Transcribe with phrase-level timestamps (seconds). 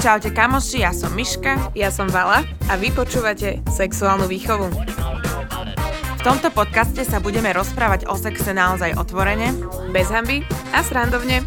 [0.00, 4.72] Čaute kamoši, ja som Miška Ja som Vala a vy počúvate Sexuálnu výchovu.
[6.16, 9.52] V tomto podcaste sa budeme rozprávať o sexe naozaj otvorene.
[9.92, 11.44] Bez hamby a srandovne.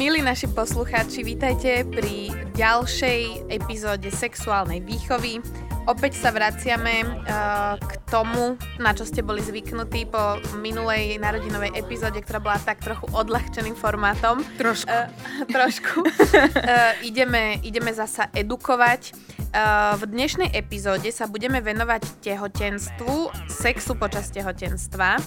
[0.00, 5.44] Milí naši poslucháči, vítajte pri ďalšej epizóde sexuálnej výchovy.
[5.86, 12.18] Opäť sa vraciame uh, k tomu, na čo ste boli zvyknutí po minulej narodinovej epizóde,
[12.26, 14.42] ktorá bola tak trochu odľahčeným formátom.
[14.58, 14.90] Trošku.
[14.90, 15.06] Uh,
[15.54, 16.02] trošku.
[16.02, 19.14] uh, ideme, ideme zasa edukovať.
[19.54, 25.22] Uh, v dnešnej epizóde sa budeme venovať tehotenstvu, sexu počas tehotenstva,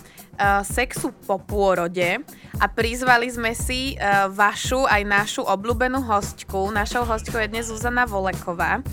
[0.64, 2.20] sexu po pôrode
[2.60, 6.72] a prizvali sme si uh, vašu aj našu obľúbenú hostku.
[6.72, 8.84] Našou hostkou je dnes Zuzana Voleková, uh,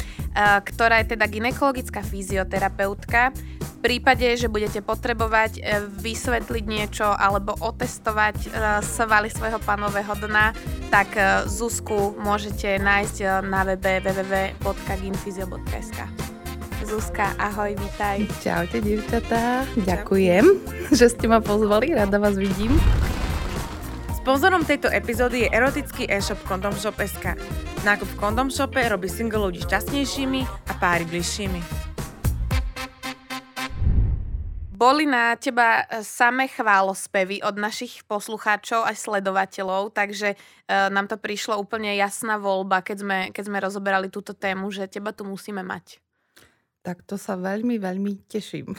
[0.62, 3.32] ktorá je teda ginekologická fyzioterapeutka.
[3.60, 5.62] V prípade, že budete potrebovať
[6.02, 8.50] vysvetliť niečo alebo otestovať
[8.82, 10.50] svaly svojho panového dna,
[10.90, 11.14] tak
[11.46, 16.34] Zuzku môžete nájsť na webe www.ginfyzio.sk.
[16.84, 18.28] Zuzka, ahoj, vítaj.
[18.44, 19.64] Čaute, dievčatá.
[19.80, 20.44] Ďakujem,
[20.98, 21.96] že ste ma pozvali.
[21.96, 22.76] Rada vás vidím.
[24.20, 27.40] Sponzorom tejto epizódy je erotický e-shop Condomshop.sk.
[27.80, 31.60] Nákup v Condomshope robí single ľudí šťastnejšími a páry bližšími.
[34.76, 41.16] Boli na teba e, samé chválospevy od našich poslucháčov a sledovateľov, takže uh, nám to
[41.16, 45.64] prišlo úplne jasná voľba, keď sme, keď sme rozoberali túto tému, že teba tu musíme
[45.64, 46.04] mať.
[46.86, 48.70] Tak to sa veľmi, veľmi teším.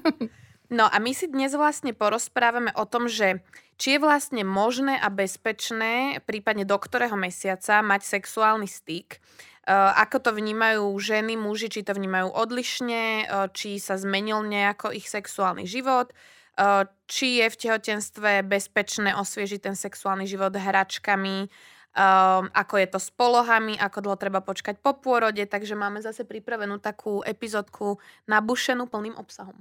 [0.78, 3.40] no a my si dnes vlastne porozprávame o tom, že
[3.80, 9.16] či je vlastne možné a bezpečné, prípadne do ktorého mesiaca mať sexuálny styk.
[9.96, 13.24] Ako to vnímajú ženy, muži, či to vnímajú odlišne,
[13.56, 16.12] či sa zmenil nejako ich sexuálny život,
[17.08, 21.48] či je v tehotenstve bezpečné osviežiť ten sexuálny život hračkami,
[22.52, 26.78] ako je to s polohami, ako dlho treba počkať po pôrode, takže máme zase pripravenú
[26.78, 27.98] takú epizódku
[28.28, 29.56] nabušenú plným obsahom.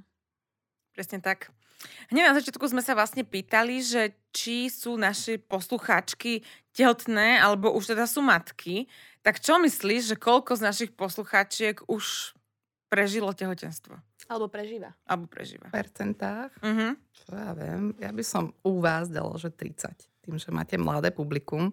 [0.93, 1.53] Presne tak.
[2.09, 6.41] Hneď na začiatku sme sa vlastne pýtali, že či sú naše poslucháčky
[6.73, 8.89] tehotné, alebo už teda sú matky.
[9.21, 12.33] Tak čo myslíš, že koľko z našich poslucháčiek už
[12.89, 13.93] prežilo tehotenstvo?
[14.27, 14.91] Alebo prežíva.
[15.05, 15.69] Alebo prežíva.
[15.69, 16.51] V percentách?
[16.59, 16.97] Uh-huh.
[17.13, 17.93] Čo ja viem.
[18.01, 19.93] Ja by som u vás dala, že 30.
[20.25, 21.71] Tým, že máte mladé publikum.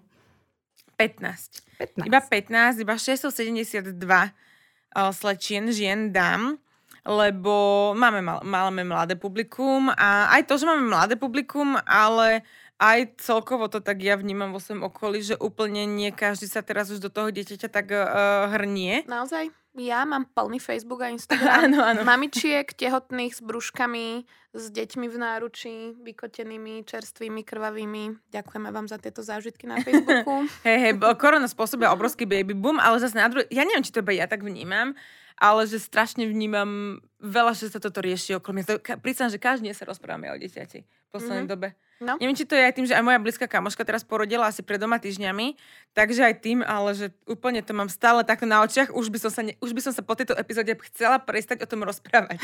[0.96, 1.62] 15.
[1.78, 2.06] 15.
[2.06, 6.58] Iba 15, iba 672 uh, slečien, žien dám
[7.04, 12.40] lebo máme, mal, máme mladé publikum a aj to, že máme mladé publikum, ale
[12.80, 16.88] aj celkovo to tak ja vnímam vo svojom okolí, že úplne nie každý sa teraz
[16.88, 19.04] už do toho dieťaťa tak uh, hrnie.
[19.04, 19.52] Naozaj?
[19.74, 21.66] Ja mám plný Facebook a Instagram.
[21.66, 22.00] áno, áno.
[22.06, 24.22] Mamičiek tehotných s brúškami,
[24.54, 28.30] s deťmi v náručí, vykotenými, čerstvými, krvavými.
[28.30, 30.46] Ďakujeme vám za tieto zážitky na Facebooku.
[30.66, 34.06] hej, hej, korona spôsobila obrovský baby boom, ale zase na druhé, ja neviem, či to
[34.06, 34.94] iba ja tak vnímam,
[35.34, 39.02] ale že strašne vnímam veľa, že sa toto rieši okolo mňa.
[39.02, 41.50] Prísam, že každý deň sa rozprávame o dieťati v poslednej mm-hmm.
[41.50, 41.74] dobe.
[42.02, 42.18] No.
[42.18, 44.82] Neviem, či to je aj tým, že aj moja blízka kamoška teraz porodila asi pred
[44.82, 45.54] doma týždňami,
[45.94, 48.90] takže aj tým, ale že úplne to mám stále takto na očiach.
[48.90, 51.70] Už by som sa, ne, už by som sa po tejto epizóde chcela prestať o
[51.70, 52.42] tom rozprávať.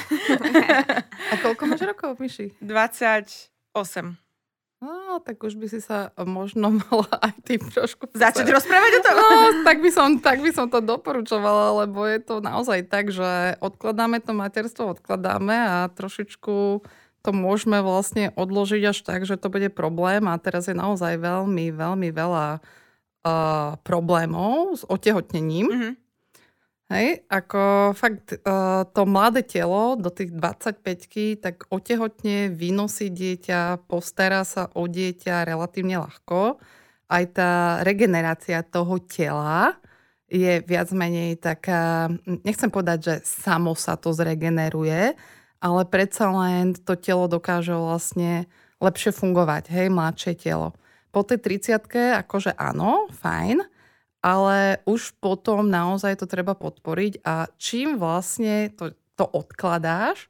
[1.33, 2.55] A koľko máš rokov, Myši?
[2.63, 3.51] 28.
[4.81, 8.09] No, tak už by si sa možno mala aj tým trošku...
[8.17, 9.15] Začať rozprávať o tom?
[9.19, 9.29] No,
[9.61, 14.25] tak by, som, tak by som to doporučovala, lebo je to naozaj tak, že odkladáme
[14.25, 16.81] to materstvo, odkladáme a trošičku
[17.21, 21.69] to môžeme vlastne odložiť až tak, že to bude problém a teraz je naozaj veľmi,
[21.73, 25.69] veľmi veľa uh, problémov s otehotnením.
[25.69, 25.95] Mm-hmm.
[26.91, 34.43] Hej, ako fakt uh, to mladé telo do tých 25 tak otehotne vynosí dieťa, postará
[34.43, 36.59] sa o dieťa relatívne ľahko.
[37.07, 39.79] Aj tá regenerácia toho tela
[40.27, 42.11] je viac menej taká,
[42.43, 45.15] nechcem povedať, že samo sa to zregeneruje,
[45.61, 48.49] ale predsa len to telo dokáže vlastne
[48.81, 50.73] lepšie fungovať, hej, mladšie telo.
[51.13, 51.85] Po tej 30
[52.25, 53.61] akože áno, fajn,
[54.25, 60.29] ale už potom naozaj to treba podporiť a čím vlastne to, to odkladáš,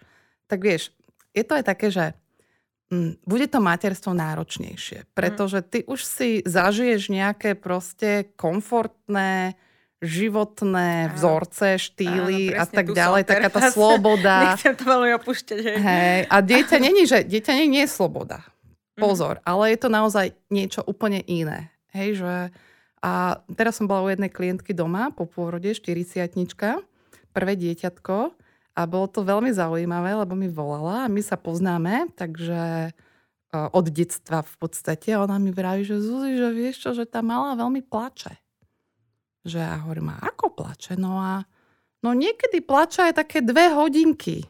[0.50, 0.90] tak vieš,
[1.30, 2.04] je to aj také, že
[2.90, 9.54] hm, bude to materstvo náročnejšie, pretože ty už si zažiješ nejaké proste komfortné,
[10.00, 14.34] životné vzorce, štýly Áno, a tak ďalej, taká tá sloboda.
[14.56, 15.58] Nechcem to veľmi opúšťať.
[15.60, 15.76] Hej.
[15.76, 16.20] hej.
[16.32, 18.40] A dieťa není, že dieťa nie, nie je sloboda.
[18.96, 19.00] Mhm.
[19.00, 19.44] Pozor, mm.
[19.44, 21.72] ale je to naozaj niečo úplne iné.
[21.92, 22.34] Hej, že...
[23.00, 26.20] A teraz som bola u jednej klientky doma po pôrode, 40
[27.32, 28.36] prvé dieťatko
[28.76, 32.92] a bolo to veľmi zaujímavé, lebo mi volala a my sa poznáme, takže
[33.50, 35.16] od detstva v podstate.
[35.16, 38.38] Ona mi vraví, že Zuzi, že vieš čo, že tá malá veľmi plače.
[39.44, 41.00] Že ja hovorím, a ako plače?
[41.00, 41.44] No a
[42.04, 44.44] no niekedy plače aj také dve hodinky.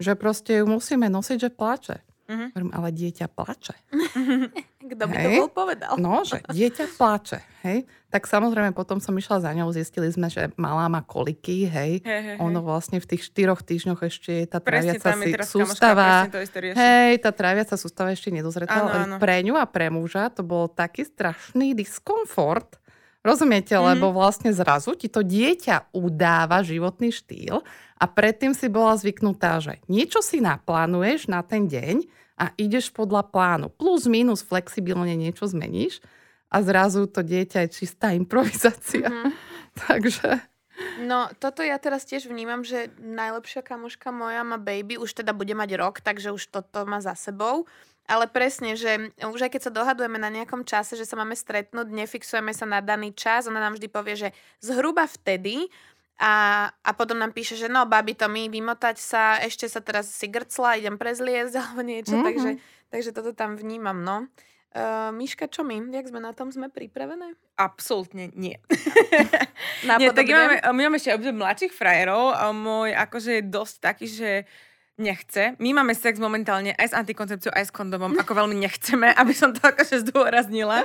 [0.00, 2.00] Že proste ju musíme nosiť, že plače.
[2.30, 2.48] Uh-huh.
[2.54, 3.74] Hovorím, ale dieťa plače.
[4.80, 5.24] Kto by hej?
[5.26, 5.92] to bol povedal?
[6.00, 7.44] No, že dieťa plače.
[7.60, 7.84] Hej?
[8.08, 12.00] Tak samozrejme potom som išla za ňou, zistili sme, že malá má koliky, hej.
[12.00, 16.26] hej, hej ono vlastne v tých štyroch týždňoch ešte je tá traviaca si sústava.
[16.56, 18.88] Hej, tá traviaca sústava ešte nedozretá.
[19.20, 22.79] Pre ňu a pre muža to bol taký strašný diskomfort,
[23.20, 23.88] Rozumiete, mm-hmm.
[23.96, 27.60] lebo vlastne zrazu ti to dieťa udáva životný štýl
[28.00, 32.08] a predtým si bola zvyknutá, že niečo si naplánuješ na ten deň
[32.40, 33.68] a ideš podľa plánu.
[33.68, 36.00] Plus, minus, flexibilne niečo zmeníš
[36.48, 39.04] a zrazu to dieťa je čistá improvizácia.
[39.04, 39.32] Mm-hmm.
[39.84, 40.28] Takže...
[41.04, 45.52] No, toto ja teraz tiež vnímam, že najlepšia kamoška moja má baby, už teda bude
[45.52, 47.68] mať rok, takže už toto má za sebou.
[48.10, 51.86] Ale presne, že už aj keď sa dohadujeme na nejakom čase, že sa máme stretnúť,
[51.94, 54.28] nefixujeme sa na daný čas, ona nám vždy povie, že
[54.58, 55.70] zhruba vtedy
[56.18, 60.10] a, a potom nám píše, že no, babi, to my vymotať sa, ešte sa teraz
[60.10, 62.26] si grcla, idem prezliezť alebo niečo, mm-hmm.
[62.26, 62.50] takže,
[62.90, 64.26] takže toto tam vnímam, no.
[64.70, 65.82] Uh, Miška, čo my?
[65.90, 66.46] Jak sme na tom?
[66.54, 67.34] Sme pripravené?
[67.58, 68.54] Absolútne nie.
[69.98, 74.06] nie tak máme, my máme ešte obdobie mladších frajerov a môj akože je dosť taký,
[74.06, 74.30] že
[75.00, 75.56] nechce.
[75.56, 79.56] My máme sex momentálne aj s antikoncepciou, aj s kondomom, ako veľmi nechceme, aby som
[79.56, 80.84] to akože zdôraznila.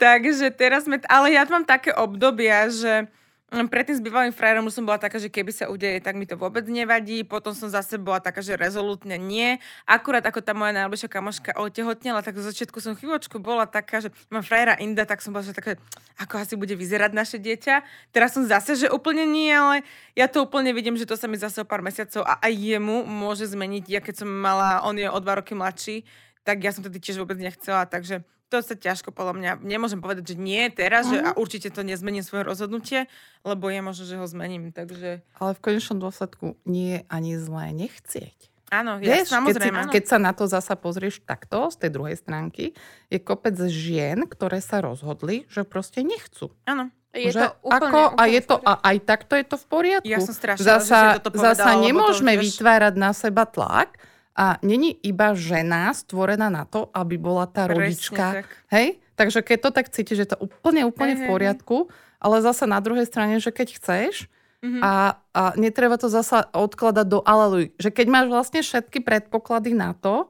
[0.00, 0.98] Takže teraz sme...
[1.06, 3.06] Ale ja mám také obdobia, že
[3.46, 6.66] predtým s bývalým frajerom som bola taká, že keby sa udeje, tak mi to vôbec
[6.66, 7.22] nevadí.
[7.22, 9.62] Potom som zase bola taká, že rezolutne nie.
[9.86, 14.10] Akurát ako tá moja najbližšia kamoška otehotnela, tak zo začiatku som chvíľočku bola taká, že
[14.34, 15.78] mám frajera Inda, tak som bola, že také,
[16.18, 17.86] ako asi bude vyzerať naše dieťa.
[18.10, 19.86] Teraz som zase, že úplne nie, ale
[20.18, 23.06] ja to úplne vidím, že to sa mi zase o pár mesiacov a aj jemu
[23.06, 23.84] môže zmeniť.
[23.86, 26.02] Ja keď som mala, on je o dva roky mladší,
[26.46, 30.34] tak ja som tedy tiež vôbec nechcela, takže to sa ťažko podľa mňa, nemôžem povedať,
[30.34, 31.18] že nie teraz, uh-huh.
[31.18, 31.38] že a mhm.
[31.42, 33.10] určite to nezmením svoje rozhodnutie,
[33.42, 35.26] lebo je možno, že ho zmením, takže...
[35.42, 38.54] Ale v konečnom dôsledku nie je ani zlé nechcieť.
[38.66, 39.86] Áno, ja, Vieš, samozrejme.
[39.86, 42.74] Keď, si, keď sa na to zasa pozrieš takto, z tej druhej stránky,
[43.06, 46.50] je kopec žien, ktoré sa rozhodli, že proste nechcú.
[46.66, 46.90] Áno.
[47.14, 49.66] Je že to úplne, ako, úplne a, je to, a aj takto je to v
[49.70, 50.10] poriadku.
[50.10, 53.96] Ja som strašná, zasa, že toto povedala, zasa nemôžeme to, vytvárať na seba tlak,
[54.36, 58.44] a není iba žena stvorená na to, aby bola tá rodička.
[58.44, 58.46] tak.
[58.68, 59.00] Hej?
[59.16, 61.76] Takže keď to tak cítiš, že to úplne, úplne hey, v poriadku,
[62.20, 64.28] ale zasa na druhej strane, že keď chceš
[64.60, 64.82] mm-hmm.
[64.84, 67.72] a, a netreba to zasa odkladať do aleluj.
[67.80, 70.28] Že keď máš vlastne všetky predpoklady na to,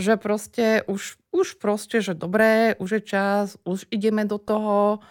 [0.00, 5.04] že proste už, už proste, že dobré, už je čas, už ideme do toho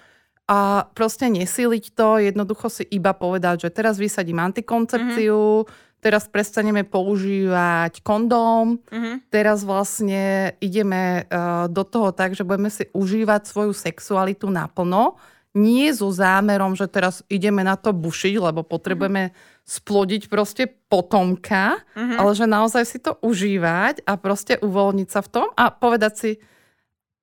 [0.50, 6.82] a proste nesíliť to, jednoducho si iba povedať, že teraz vysadím antikoncepciu, mm-hmm teraz prestaneme
[6.82, 9.30] používať kondóm, mm-hmm.
[9.30, 15.22] teraz vlastne ideme uh, do toho tak, že budeme si užívať svoju sexualitu naplno,
[15.52, 19.68] nie so zámerom, že teraz ideme na to bušiť, lebo potrebujeme mm-hmm.
[19.68, 22.18] splodiť proste potomka, mm-hmm.
[22.18, 26.32] ale že naozaj si to užívať a proste uvoľniť sa v tom a povedať si,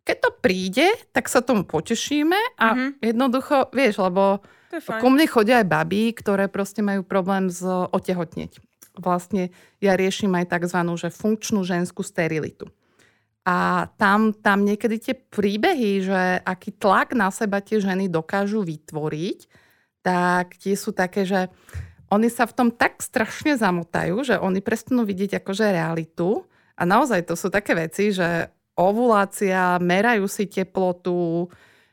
[0.05, 2.91] keď to príde, tak sa tomu potešíme a mm-hmm.
[3.01, 4.45] jednoducho, vieš, lebo
[5.01, 8.68] ku mne chodia aj baby, ktoré proste majú problém s otehotnieť
[8.99, 10.79] vlastne ja riešim aj tzv.
[10.85, 12.69] Že funkčnú ženskú sterilitu.
[13.49, 19.49] A tam, tam niekedy tie príbehy, že aký tlak na seba tie ženy dokážu vytvoriť,
[20.05, 21.49] tak tie sú také, že
[22.13, 26.45] oni sa v tom tak strašne zamotajú, že oni prestanú vidieť akože realitu.
[26.77, 31.49] A naozaj to sú také veci, že ovulácia, merajú si teplotu,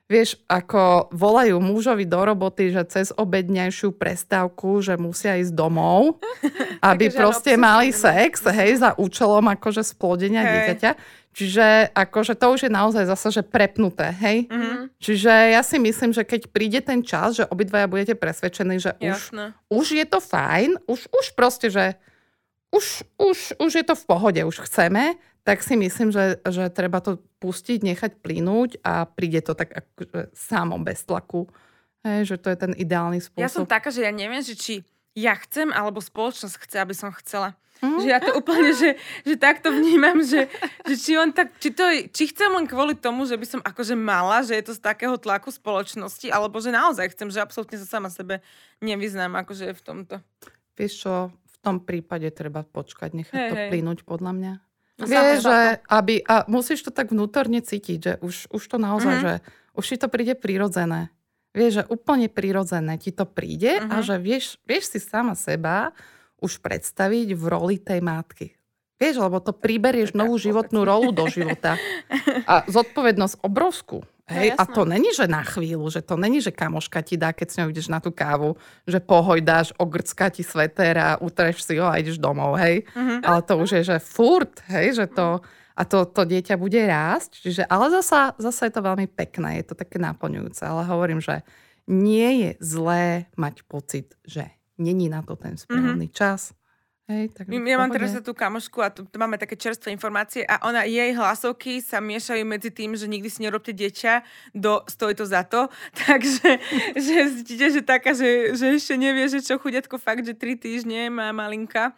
[0.05, 6.21] vieš, ako volajú mužovi do roboty, že cez obedňajšiu prestávku, že musia ísť domov,
[6.93, 10.51] aby proste mali sex, hej, za účelom akože splodenia hey.
[10.53, 10.91] dieťaťa.
[11.35, 14.47] Čiže akože to už je naozaj zase, že prepnuté, hej.
[14.47, 14.95] Mm-hmm.
[15.03, 19.35] Čiže ja si myslím, že keď príde ten čas, že obidvaja budete presvedčení, že už,
[19.67, 21.99] už je to fajn, už, už proste, že
[22.71, 27.05] už, už, už je to v pohode, už chceme, tak si myslím, že, že treba
[27.05, 31.45] to pustiť, nechať plynúť a príde to tak akože samo bez tlaku.
[32.01, 33.45] Hej, že to je ten ideálny spôsob.
[33.45, 34.81] Ja som taká, že ja neviem, že či
[35.13, 37.53] ja chcem, alebo spoločnosť chce, aby som chcela.
[37.83, 37.99] Mm.
[38.01, 38.89] Že ja to úplne, že,
[39.21, 40.47] že takto vnímam, že,
[40.87, 43.93] že či, on tak, či, to, či chcem len kvôli tomu, že by som akože
[43.93, 47.99] mala, že je to z takého tlaku spoločnosti, alebo že naozaj chcem, že absolútne sa
[47.99, 48.39] sama sebe
[48.79, 50.15] nevyznám akože v tomto.
[50.79, 54.53] Vieš čo, v tom prípade treba počkať, nechať hey, to plynúť podľa mňa.
[54.95, 55.59] No, Vieš, že
[55.91, 59.27] aby, a musíš to tak vnútorne cítiť, že už, už to naozaj, mm-hmm.
[59.27, 59.33] že
[59.75, 61.11] už ti to príde prirodzené.
[61.51, 63.91] Vieš, že úplne prirodzené ti to príde mm-hmm.
[63.91, 64.05] a mhm.
[64.07, 65.91] že vieš, vieš si sama seba
[66.39, 68.55] už predstaviť v roli tej matky.
[68.95, 71.75] Vieš, lebo to priberieš novú životnú rolu do života.
[72.47, 74.07] A zodpovednosť obrovskú.
[74.25, 77.29] Hej, No, a to není, že na chvíľu, že to není, že kamoška ti dá,
[77.29, 78.57] keď s ňou ideš na tú kávu,
[78.89, 82.89] že pohojdáš, ogrcká ti sveter a utreš si ho a ideš domov, hej.
[82.97, 83.21] Mhm.
[83.21, 85.45] Ale to už je, že furt, hej, že to,
[85.77, 89.69] a to, to dieťa bude rásť, čiže, ale zasa, zasa je to veľmi pekné, je
[89.69, 91.45] to také naplňujúce, ale hovorím, že
[91.85, 94.49] nie je zlé mať pocit, že
[94.81, 96.57] není na to ten správny čas.
[97.05, 100.57] Hej, v ja mám teraz tú kamošku a tu, tu máme také čerstvé informácie a
[100.65, 104.25] ona, jej hlasovky sa miešajú medzi tým, že nikdy si nerobte dieťa,
[104.57, 105.69] do stojí to za to.
[106.01, 106.49] Takže
[106.97, 111.13] že zistíte, že taká, že, že ešte nevie, že čo chudiatko fakt, že tri týždne
[111.13, 111.93] má malinka.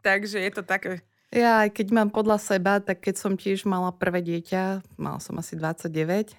[0.00, 1.04] Takže je to také.
[1.28, 5.36] Ja aj keď mám podľa seba, tak keď som tiež mala prvé dieťa, mala som
[5.36, 6.32] asi 29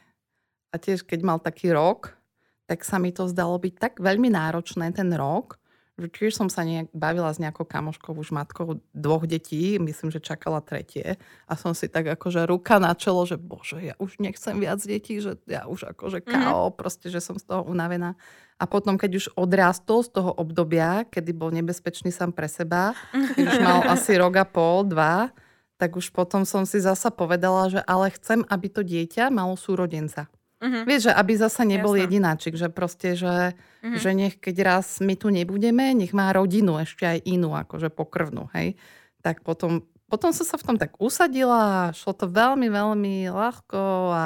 [0.73, 2.17] a tiež keď mal taký rok,
[2.65, 5.60] tak sa mi to zdalo byť tak veľmi náročné ten rok, že
[6.07, 10.63] tiež som sa nejak bavila s nejakou kamoškou, už matkou dvoch detí, myslím, že čakala
[10.63, 14.79] tretie a som si tak akože ruka na čelo, že bože, ja už nechcem viac
[14.81, 18.15] detí, že ja už akože KO, proste, že som z toho unavená.
[18.61, 23.57] A potom, keď už odrástol z toho obdobia, kedy bol nebezpečný sám pre seba, keď
[23.57, 25.33] už mal asi rok a pol, dva,
[25.81, 30.29] tak už potom som si zasa povedala, že ale chcem, aby to dieťa malo súrodenca.
[30.61, 30.85] Mhm.
[30.85, 32.01] Vieš, že aby zasa nebol Jasné.
[32.05, 33.97] jedináčik, že proste, že, Mhm.
[33.97, 38.45] že nech keď raz my tu nebudeme, nech má rodinu ešte aj inú, akože pokrvnú,
[38.53, 38.77] hej.
[39.21, 44.25] Tak potom, potom som sa v tom tak usadila šlo to veľmi, veľmi ľahko a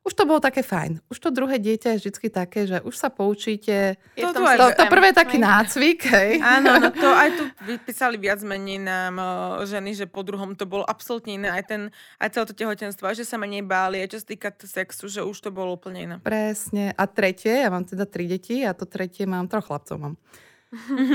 [0.00, 1.04] už to bolo také fajn.
[1.12, 4.00] Už to druhé dieťa je vždy také, že už sa poučíte.
[4.16, 4.88] Je To To, to systém.
[4.88, 6.30] prvé je taký nácvik, hej.
[6.40, 7.44] Áno, no to aj tu
[7.76, 9.20] vypísali viac menej nám
[9.68, 11.52] ženy, že po druhom to bolo absolútne iné.
[11.52, 15.04] Aj, ten, aj celé to tehotenstvo, že sa menej báli, aj čo sa týka sexu,
[15.04, 16.14] že už to bolo úplne iné.
[16.24, 16.96] Presne.
[16.96, 20.14] A tretie, ja mám teda tri deti a to tretie mám, troch chlapcov mám.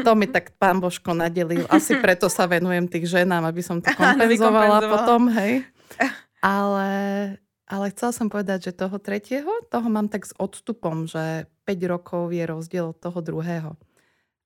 [0.04, 1.63] To mi tak pán Božko nadelil.
[1.72, 5.63] Asi preto sa venujem tých ženám, aby som to kompenzovala potom, hej.
[6.46, 6.89] Ale,
[7.66, 12.30] ale chcela som povedať, že toho tretieho, toho mám tak s odstupom, že 5 rokov
[12.30, 13.74] je rozdiel od toho druhého.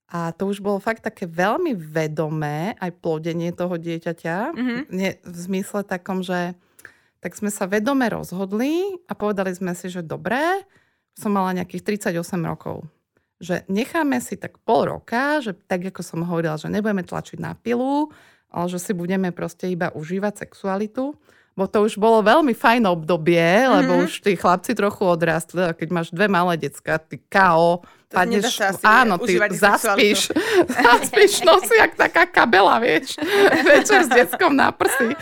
[0.10, 4.38] A to už bolo fakt také veľmi vedomé, aj plodenie toho dieťaťa.
[4.56, 4.76] Mhm.
[4.90, 6.58] Nie, v zmysle takom, že
[7.20, 10.64] tak sme sa vedome rozhodli a povedali sme si, že dobré,
[11.20, 12.16] som mala nejakých 38
[12.48, 12.88] rokov.
[13.44, 17.56] Že necháme si tak pol roka, že tak ako som hovorila, že nebudeme tlačiť na
[17.60, 18.08] pilu,
[18.48, 21.14] ale že si budeme proste iba užívať sexualitu.
[21.60, 24.02] Bo to už bolo veľmi fajn obdobie, lebo Mhm.
[24.08, 28.58] už tí chlapci trochu odrastli a keď máš dve malé decka, ty KO, To padneš,
[28.82, 30.32] áno, ty zaspíš,
[30.82, 33.20] zaspíš nosy jak taká kabela, vieš,
[33.68, 35.14] večer s deckom na prsi,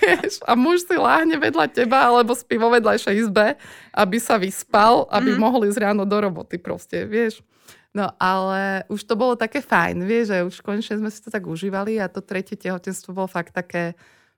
[0.00, 3.54] vieš, a muž si láhne vedľa teba, alebo spí vo vedľajšej izbe,
[3.92, 5.38] aby sa vyspal, aby Mhm.
[5.38, 7.44] mohli ísť ráno do roboty proste, vieš.
[7.92, 11.44] No ale už to bolo také fajn, vieš, že už konečne sme si to tak
[11.44, 13.92] užívali a to tretie tehotenstvo bolo fakt také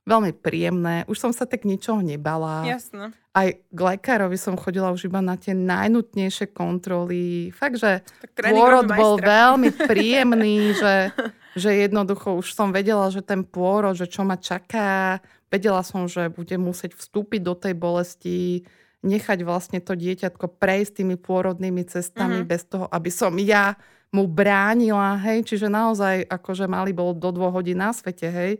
[0.05, 1.09] veľmi príjemné.
[1.09, 2.65] Už som sa tak ničoho nebala.
[2.65, 3.13] Jasné.
[3.33, 7.51] Aj k lekárovi som chodila už iba na tie najnutnejšie kontroly.
[7.51, 8.05] Fakt, že
[8.37, 11.11] pôrod bol veľmi príjemný, že,
[11.57, 15.19] že jednoducho už som vedela, že ten pôrod, že čo ma čaká.
[15.49, 18.63] Vedela som, že budem musieť vstúpiť do tej bolesti,
[19.05, 22.47] nechať vlastne to dieťatko prejsť tými pôrodnými cestami Mhm.
[22.47, 23.77] bez toho, aby som ja
[24.15, 28.53] mu bránila, hej, čiže naozaj akože mali bol do dvoch hodín na svete, hej,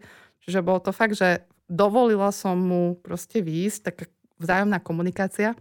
[0.45, 4.05] čiže bolo to fakt, že dovolila som mu proste výjsť, taká
[4.39, 5.57] vzájomná komunikácia,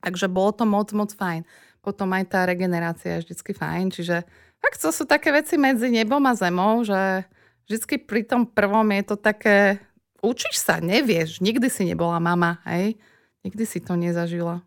[0.00, 1.44] takže bolo to moc, moc fajn.
[1.84, 4.16] Potom aj tá regenerácia je vždycky fajn, čiže
[4.58, 7.28] fakt to sú také veci medzi nebom a zemou, že
[7.68, 9.78] vždycky pri tom prvom je to také,
[10.24, 12.96] učíš sa, nevieš, nikdy si nebola mama, hej,
[13.44, 14.64] nikdy si to nezažila.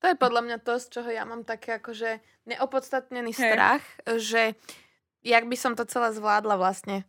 [0.00, 3.84] To je podľa mňa to, z čoho ja mám také akože neopodstatnený strach,
[4.16, 4.56] že
[5.20, 7.04] jak by som to celé zvládla vlastne.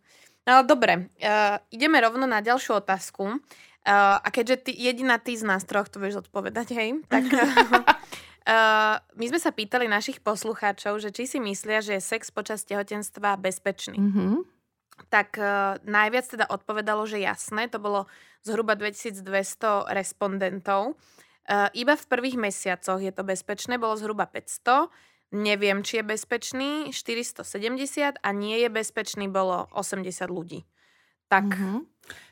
[0.47, 3.37] No dobre, uh, ideme rovno na ďalšiu otázku.
[3.81, 9.01] Uh, a keďže ty, jediná ty z nás troch to vieš odpovedať, hej, tak uh,
[9.19, 13.41] my sme sa pýtali našich poslucháčov, že či si myslia, že je sex počas tehotenstva
[13.41, 13.97] bezpečný.
[13.97, 14.45] Mhm.
[15.09, 18.05] Tak uh, najviac teda odpovedalo, že jasné, to bolo
[18.45, 20.93] zhruba 2200 respondentov.
[21.49, 24.93] Uh, iba v prvých mesiacoch je to bezpečné, bolo zhruba 500.
[25.31, 30.67] Neviem, či je bezpečný, 470 a nie je bezpečný, bolo 80 ľudí.
[31.31, 31.87] Tak, Mhm.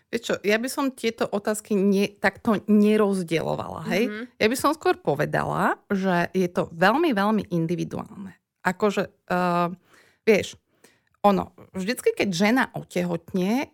[0.10, 4.10] Vieš čo, ja by som tieto otázky ne, takto nerozdielovala, hej?
[4.10, 4.24] Mhm.
[4.42, 8.34] Ja by som skôr povedala, že je to veľmi, veľmi individuálne.
[8.66, 9.70] Akože, uh,
[10.26, 10.58] vieš,
[11.22, 13.70] ono, vždycky, keď žena otehotne,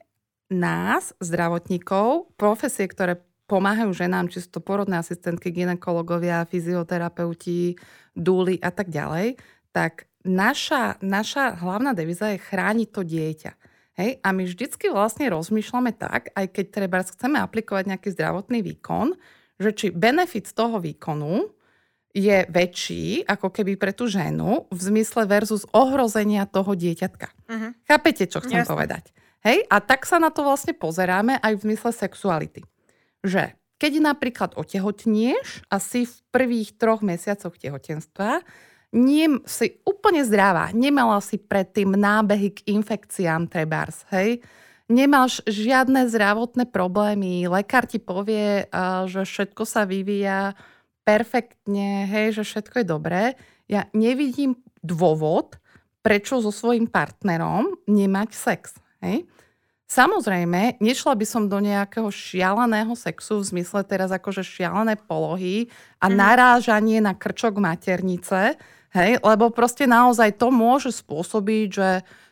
[0.51, 7.77] nás, zdravotníkov, profesie, ktoré pomáhajú ženám, či sú to porodné asistentky, ginekologovia, fyzioterapeuti,
[8.17, 9.37] dúly a tak ďalej,
[9.69, 13.51] tak naša, naša hlavná deviza je chrániť to dieťa.
[14.01, 14.09] Hej?
[14.25, 19.15] A my vždycky vlastne rozmýšľame tak, aj keď treba chceme aplikovať nejaký zdravotný výkon,
[19.61, 21.47] že či benefit z toho výkonu
[22.15, 27.27] je väčší ako keby pre tú ženu v zmysle versus ohrozenia toho dieťatka.
[27.27, 27.71] Uh-huh.
[27.83, 28.71] Chápete, čo chcem Jasne.
[28.71, 29.03] povedať?
[29.43, 29.67] Hej?
[29.67, 32.63] A tak sa na to vlastne pozeráme aj v zmysle sexuality.
[33.25, 38.45] Že keď napríklad otehotnieš a si v prvých troch mesiacoch tehotenstva,
[38.95, 44.39] nie si úplne zdravá, nemala si predtým nábehy k infekciám trebárs, hej,
[44.87, 48.71] nemáš žiadne zdravotné problémy, lekár ti povie,
[49.11, 50.55] že všetko sa vyvíja
[51.03, 53.23] perfektne, hej, že všetko je dobré.
[53.67, 55.59] Ja nevidím dôvod,
[55.99, 58.77] prečo so svojím partnerom nemať sex.
[59.03, 59.27] Hej?
[59.85, 65.69] Samozrejme, nešla by som do nejakého šialeného sexu, v zmysle teraz akože šialené polohy
[66.01, 66.15] a mm.
[66.17, 68.57] narážanie na krčok maternice,
[68.95, 71.89] Hej, lebo proste naozaj to môže spôsobiť, že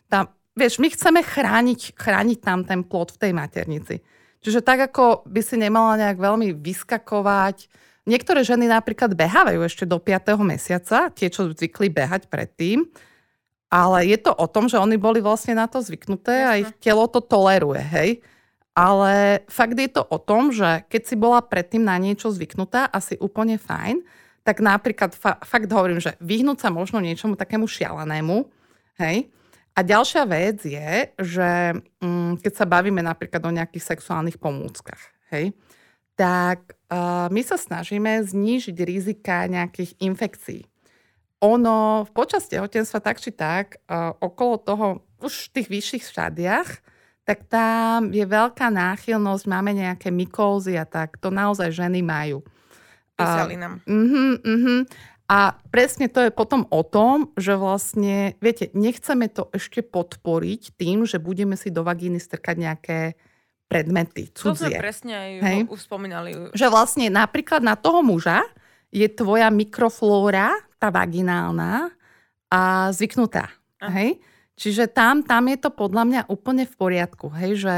[0.08, 4.00] tam, vieš, my chceme chrániť, chrániť tam ten plod v tej maternici.
[4.40, 7.68] Čiže tak, ako by si nemala nejak veľmi vyskakovať.
[8.08, 10.40] Niektoré ženy napríklad behávajú ešte do 5.
[10.40, 12.88] mesiaca, tie, čo zvykli behať predtým,
[13.74, 16.50] ale je to o tom, že oni boli vlastne na to zvyknuté Jasne.
[16.54, 18.10] a ich telo to toleruje, hej.
[18.78, 23.18] Ale fakt je to o tom, že keď si bola predtým na niečo zvyknutá, asi
[23.18, 24.06] úplne fajn,
[24.46, 28.46] tak napríklad fa- fakt hovorím, že vyhnúť sa možno niečomu takému šialenému,
[29.02, 29.34] hej.
[29.74, 31.50] A ďalšia vec je, že
[31.98, 35.02] mm, keď sa bavíme napríklad o nejakých sexuálnych pomôckach,
[35.34, 35.50] hej,
[36.14, 40.62] tak uh, my sa snažíme znížiť rizika nejakých infekcií.
[41.44, 44.86] Ono v počas tehotenstva tak či tak, uh, okolo toho,
[45.20, 46.70] už v tých vyšších štádiách,
[47.24, 52.44] tak tam je veľká náchylnosť, máme nejaké mykózy a tak, to naozaj ženy majú.
[53.16, 53.80] Písali nám.
[53.88, 54.80] Uh-huh, uh-huh.
[55.32, 61.08] A presne to je potom o tom, že vlastne, viete, nechceme to ešte podporiť tým,
[61.08, 63.00] že budeme si do vagíny strkať nejaké
[63.72, 64.68] predmety, cudzie.
[64.68, 65.60] To sme presne aj Hej?
[65.72, 66.52] už spomínali.
[66.52, 68.44] Že vlastne napríklad na toho muža
[68.94, 71.96] je tvoja mikroflóra, tá vaginálna,
[72.52, 73.50] a zvyknutá.
[73.80, 74.20] Hej?
[74.54, 77.76] Čiže tam, tam je to podľa mňa úplne v poriadku, hej, že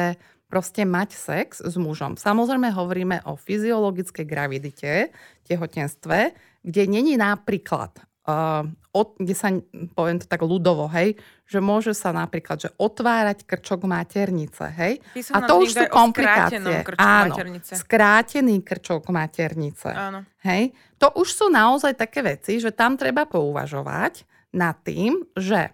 [0.51, 2.19] proste mať sex s mužom.
[2.19, 5.15] Samozrejme hovoríme o fyziologickej gravidite,
[5.47, 6.35] tehotenstve,
[6.67, 7.95] kde není napríklad,
[8.27, 9.55] uh, od, kde sa,
[9.95, 11.15] poviem to tak ľudovo, hej,
[11.45, 14.97] že môže sa napríklad že otvárať krčok maternice, hej.
[15.29, 16.81] A to už sú komplikácie.
[16.97, 17.73] Áno, maternice.
[17.77, 19.93] skrátený krčok maternice.
[19.93, 20.25] Áno.
[20.41, 20.73] Hej.
[20.97, 24.25] To už sú naozaj také veci, že tam treba pouvažovať
[24.57, 25.69] nad tým, že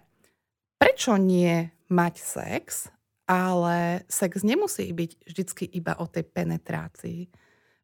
[0.76, 2.92] prečo nie mať sex
[3.32, 7.30] ale sex nemusí byť vždycky iba o tej penetrácii.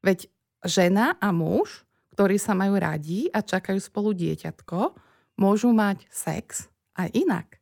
[0.03, 0.29] Veď
[0.67, 4.99] žena a muž, ktorí sa majú radi a čakajú spolu dieťatko,
[5.39, 6.67] môžu mať sex
[6.99, 7.58] aj inak.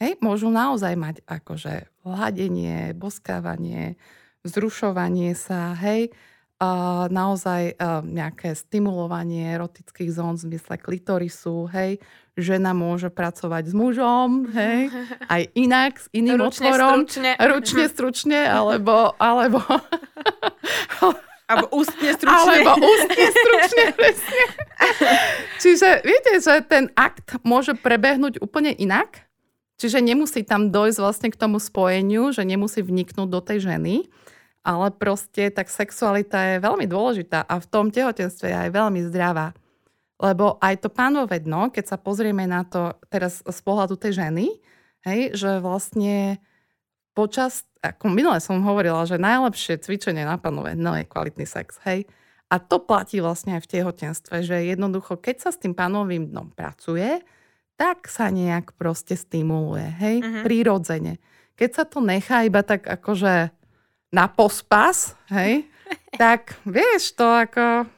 [0.00, 4.00] Hej, môžu naozaj mať akože hladenie, boskávanie,
[4.40, 6.08] vzrušovanie sa, hej,
[6.56, 12.00] uh, naozaj uh, nejaké stimulovanie erotických zón v zmysle klitorisu, hej,
[12.32, 14.88] žena môže pracovať s mužom, hej,
[15.36, 16.96] aj inak, s iným ručne, otvorom.
[17.04, 17.30] Stručne.
[17.36, 19.60] Ručne, stručne, alebo, alebo
[21.50, 22.62] Alebo ústne stručne.
[22.62, 24.42] Alebo ústne stručne, presne.
[25.58, 29.26] Čiže viete, že ten akt môže prebehnúť úplne inak.
[29.80, 34.12] Čiže nemusí tam dojsť vlastne k tomu spojeniu, že nemusí vniknúť do tej ženy
[34.60, 39.56] ale proste tak sexualita je veľmi dôležitá a v tom tehotenstve je aj veľmi zdravá.
[40.20, 44.52] Lebo aj to pánové dno, keď sa pozrieme na to teraz z pohľadu tej ženy,
[45.08, 46.44] hej, že vlastne
[47.16, 52.04] počas, ako minule som hovorila, že najlepšie cvičenie na pánové je kvalitný sex, hej.
[52.52, 56.52] A to platí vlastne aj v tehotenstve, že jednoducho, keď sa s tým pánovým dnom
[56.52, 57.24] pracuje,
[57.80, 60.44] tak sa nejak proste stimuluje, hej, mm-hmm.
[60.44, 61.16] prírodzene.
[61.56, 63.48] Keď sa to nechá iba tak akože
[64.12, 65.64] na pospas, hej,
[66.20, 67.88] tak vieš, to ako...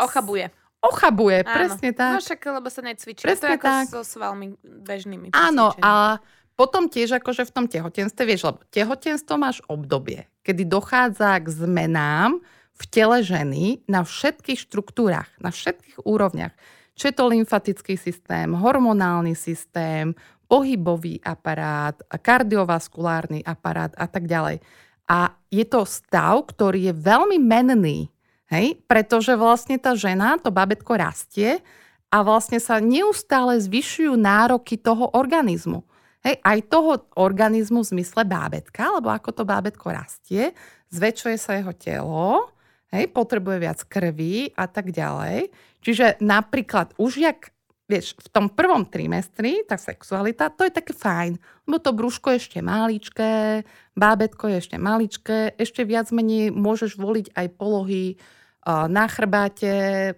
[0.00, 0.48] Ochabuje.
[0.80, 1.52] Ochabuje, Áno.
[1.52, 2.16] presne tak.
[2.16, 3.22] No však, lebo sa necvičí.
[3.28, 3.84] Presne to je ako tak.
[3.92, 5.36] so svalmi bežnými.
[5.36, 6.16] Áno, a
[6.56, 12.40] potom tiež akože v tom tehotenstve, vieš, lebo tehotenstvo máš obdobie, kedy dochádza k zmenám
[12.72, 16.56] v tele ženy na všetkých štruktúrach, na všetkých úrovniach.
[16.94, 20.14] Čiže je to lymfatický systém, hormonálny systém,
[20.46, 24.62] pohybový aparát, kardiovaskulárny aparát a tak ďalej.
[25.10, 28.08] A je to stav, ktorý je veľmi menný,
[28.48, 28.78] hej?
[28.86, 31.60] pretože vlastne tá žena, to babetko rastie
[32.08, 35.82] a vlastne sa neustále zvyšujú nároky toho organizmu.
[36.24, 40.56] Hej, aj toho organizmu v zmysle bábetka, lebo ako to bábetko rastie,
[40.88, 42.53] zväčšuje sa jeho telo,
[42.94, 45.50] hej, potrebuje viac krvi a tak ďalej.
[45.82, 47.50] Čiže napríklad už jak
[47.84, 51.36] vieš, v tom prvom trimestri tá sexualita, to je také fajn,
[51.68, 53.60] lebo to brúško je ešte maličké,
[53.92, 58.16] bábetko je ešte maličké, ešte viac menej môžeš voliť aj polohy
[58.64, 60.16] na chrbáte,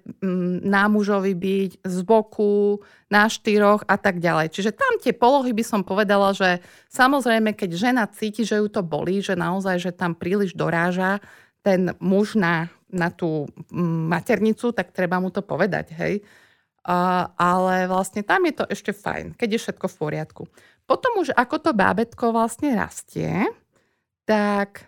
[0.63, 2.79] na mužovi byť, z boku,
[3.11, 4.55] na štyroch a tak ďalej.
[4.55, 8.87] Čiže tam tie polohy by som povedala, že samozrejme, keď žena cíti, že ju to
[8.87, 11.19] bolí, že naozaj, že tam príliš doráža
[11.67, 16.23] ten muž na, na tú maternicu, tak treba mu to povedať, hej.
[16.87, 20.43] Uh, ale vlastne tam je to ešte fajn, keď je všetko v poriadku.
[20.87, 23.43] Potom už ako to bábetko vlastne rastie,
[24.23, 24.87] tak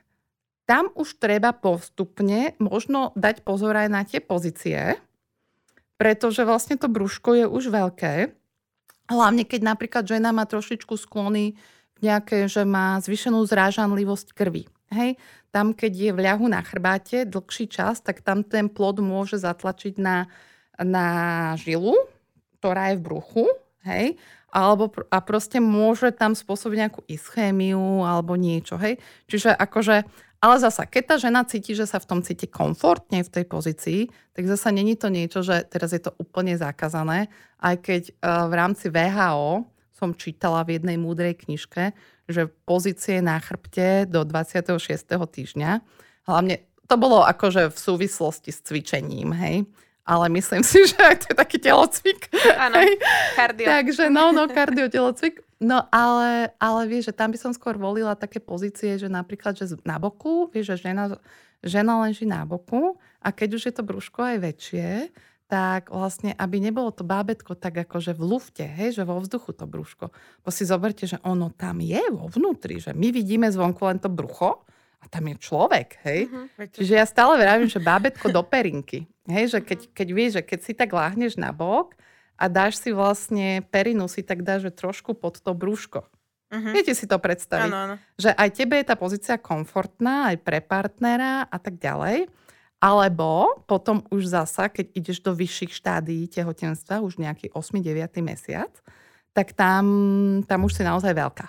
[0.63, 4.95] tam už treba postupne možno dať pozor aj na tie pozície,
[5.99, 8.31] pretože vlastne to brúško je už veľké.
[9.11, 11.59] Hlavne keď napríklad žena má trošičku sklony
[11.99, 14.71] nejaké, že má zvyšenú zrážanlivosť krvi.
[14.89, 15.21] Hej,
[15.53, 20.01] tam keď je v ľahu na chrbáte dlhší čas, tak tam ten plod môže zatlačiť
[20.01, 20.25] na,
[20.81, 21.07] na
[21.61, 21.93] žilu,
[22.59, 23.45] ktorá je v bruchu,
[23.85, 24.17] hej,
[24.49, 28.97] alebo a proste môže tam spôsobiť nejakú ischémiu alebo niečo, hej.
[29.29, 33.33] Čiže akože ale zasa, keď tá žena cíti, že sa v tom cíti komfortne v
[33.33, 34.01] tej pozícii,
[34.39, 37.27] tak zasa není to niečo, že teraz je to úplne zakázané,
[37.59, 39.67] aj keď uh, v rámci VHO
[39.99, 41.91] som čítala v jednej múdrej knižke,
[42.31, 44.79] že pozície na chrbte do 26.
[45.11, 45.83] týždňa,
[46.31, 49.67] hlavne to bolo akože v súvislosti s cvičením, hej,
[50.09, 52.33] ale myslím si, že to je taký telocvik.
[52.57, 52.81] Áno,
[53.37, 53.67] kardio.
[53.67, 55.45] Takže no, no, kardio, telocvik.
[55.59, 59.75] No ale, ale vieš, že tam by som skôr volila také pozície, že napríklad, že
[59.83, 61.19] na boku, vieš, že žena,
[61.67, 65.11] žena leží na boku a keď už je to brúško aj väčšie,
[65.49, 69.65] tak vlastne, aby nebolo to bábetko tak akože v lufte, hej, že vo vzduchu to
[69.65, 70.13] brúško.
[70.45, 74.13] Bo si zoberte, že ono tam je vo vnútri, že my vidíme zvonku len to
[74.13, 74.63] brucho
[75.01, 76.29] a tam je človek, hej.
[76.29, 76.69] Uh-huh.
[76.69, 79.09] Čiže ja stále vravím, že bábetko do perinky.
[79.25, 81.97] Hej, že keď, keď vieš, že keď si tak láhneš na bok,
[82.39, 86.07] a dáš si vlastne perinu, si tak dáš že trošku pod to brúško.
[86.49, 86.73] Uh-huh.
[86.73, 87.69] Viete si to predstaviť?
[87.69, 87.95] Ano, ano.
[88.17, 92.31] Že aj tebe je tá pozícia komfortná, aj pre partnera a tak ďalej.
[92.79, 98.71] Alebo potom už zasa, keď ideš do vyšších štádií tehotenstva, už nejaký 8-9 mesiac,
[99.35, 99.85] tak tam,
[100.47, 101.47] tam už si naozaj veľká.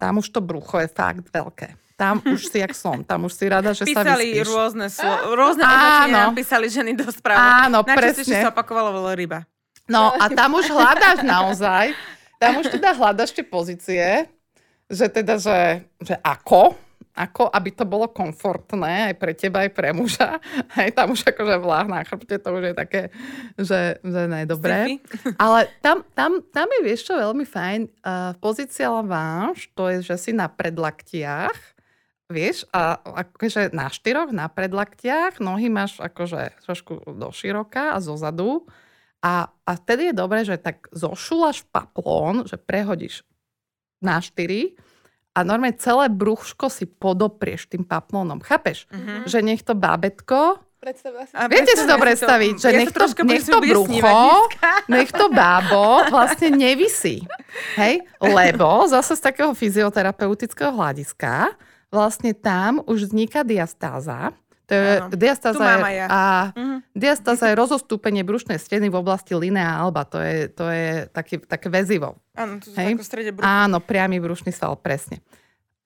[0.00, 1.76] Tam už to brucho je fakt veľké.
[2.00, 4.48] Tam už si jak som, tam už si rada, že písali sa vyspíš.
[4.48, 7.36] rôzne, slo- rôzne označenia, písali ženy do správu.
[7.68, 8.40] Áno, Na presne.
[8.40, 9.44] sa opakovalo ryba.
[9.84, 11.92] No a tam už hľadáš naozaj,
[12.40, 14.24] tam už teda hľadaš tie pozície,
[14.88, 16.72] že teda, že, že ako,
[17.20, 20.40] ako, aby to bolo komfortné aj pre teba, aj pre muža.
[20.80, 23.02] Hej, tam už akože vláh na chrbte, to už je také,
[23.60, 24.96] že, že ne, dobré.
[25.42, 27.80] Ale tam, tam, tam je, vieš čo, veľmi fajn.
[28.00, 31.76] Uh, pozícia laváš, to je, že si na predlaktiach,
[32.32, 38.16] vieš, a akože na štyroch, na predlaktiach, nohy máš akože trošku do široka a zo
[38.16, 38.64] zadu
[39.20, 43.20] a, a vtedy je dobré, že tak zošulaš paplón, že prehodíš
[44.00, 44.80] na štyri
[45.30, 48.42] a normálne celé bruško si podoprieš tým paplónom.
[48.42, 48.90] Chápeš?
[48.90, 49.26] Uh-huh.
[49.26, 50.58] Že nech to bábetko
[51.36, 54.16] a Viete si to predstaviť, to, že ja nech, to, nech to brucho,
[54.88, 57.20] nech to bábo vlastne nevisí.
[57.76, 58.00] Hej?
[58.16, 61.52] Lebo zase z takého fyzioterapeutického hľadiska
[61.92, 64.32] vlastne tam už vzniká diastáza,
[64.70, 66.06] to je diastáza je, ja.
[66.06, 66.20] a
[66.54, 66.78] uh-huh.
[66.94, 70.06] diastáza je rozostúpenie brušnej steny v oblasti linea alba.
[70.06, 72.22] To je, to je taký, také väzivo.
[72.38, 73.50] Áno, to je v strede bruchu.
[73.50, 75.18] Áno, priamy brušný sval, presne.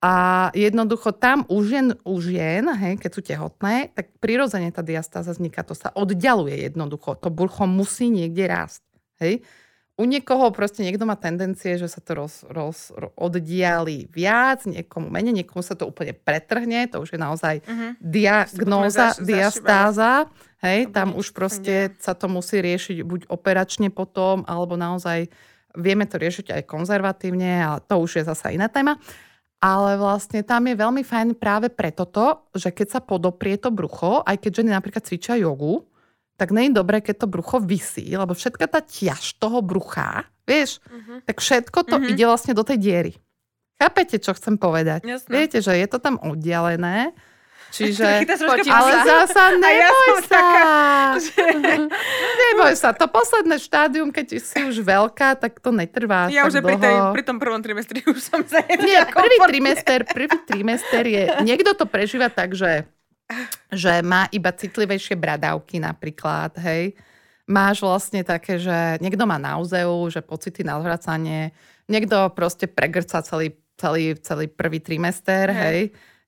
[0.04, 5.32] A jednoducho tam u žien, u žien hej, keď sú tehotné, tak prirodzene tá diastáza
[5.32, 5.64] vzniká.
[5.64, 7.16] To sa oddialuje jednoducho.
[7.24, 8.84] To brucho musí niekde rásť.
[9.16, 9.40] Hej
[9.94, 15.06] u niekoho proste niekto má tendencie, že sa to roz, roz, roz, oddiali viac, niekomu
[15.06, 17.94] menej, niekomu sa to úplne pretrhne, to už je naozaj uh-huh.
[18.02, 20.26] diagnóza, diastáza.
[20.64, 25.28] Hej, tam už proste sa to musí riešiť buď operačne potom, alebo naozaj
[25.76, 28.98] vieme to riešiť aj konzervatívne, a to už je zasa iná téma.
[29.60, 34.24] Ale vlastne tam je veľmi fajn práve preto to, že keď sa podoprie to brucho,
[34.24, 35.84] aj keď ženy napríklad cvičia jogu,
[36.34, 40.82] tak nie je dobré, keď to brucho vysí, lebo všetka tá ťaž toho brucha, vieš,
[40.90, 41.22] uh-huh.
[41.22, 42.10] tak všetko to uh-huh.
[42.10, 43.12] ide vlastne do tej diery.
[43.78, 45.02] Chápete, čo chcem povedať?
[45.02, 45.30] Jasne.
[45.30, 47.10] Viete, že je to tam oddialené,
[47.74, 48.22] čiže...
[48.70, 50.30] ale zasa neboj ja sa.
[50.30, 50.66] Taká,
[51.26, 51.42] že...
[52.38, 52.94] neboj sa.
[52.94, 56.66] To posledné štádium, keď si už veľká, tak to netrvá Ja už dlho.
[56.70, 61.22] pri, tej, pri tom prvom trimestri už som sa Nie, prvý trimester, prvý trimester je...
[61.42, 62.86] Niekto to prežíva tak, že
[63.72, 66.94] že má iba citlivejšie bradavky napríklad, hej.
[67.44, 71.52] Máš vlastne také, že niekto má nauzeu, že pocity na zvracanie,
[71.88, 75.60] niekto proste pregrca celý, celý, celý prvý trimester, hej.
[75.60, 75.80] hej.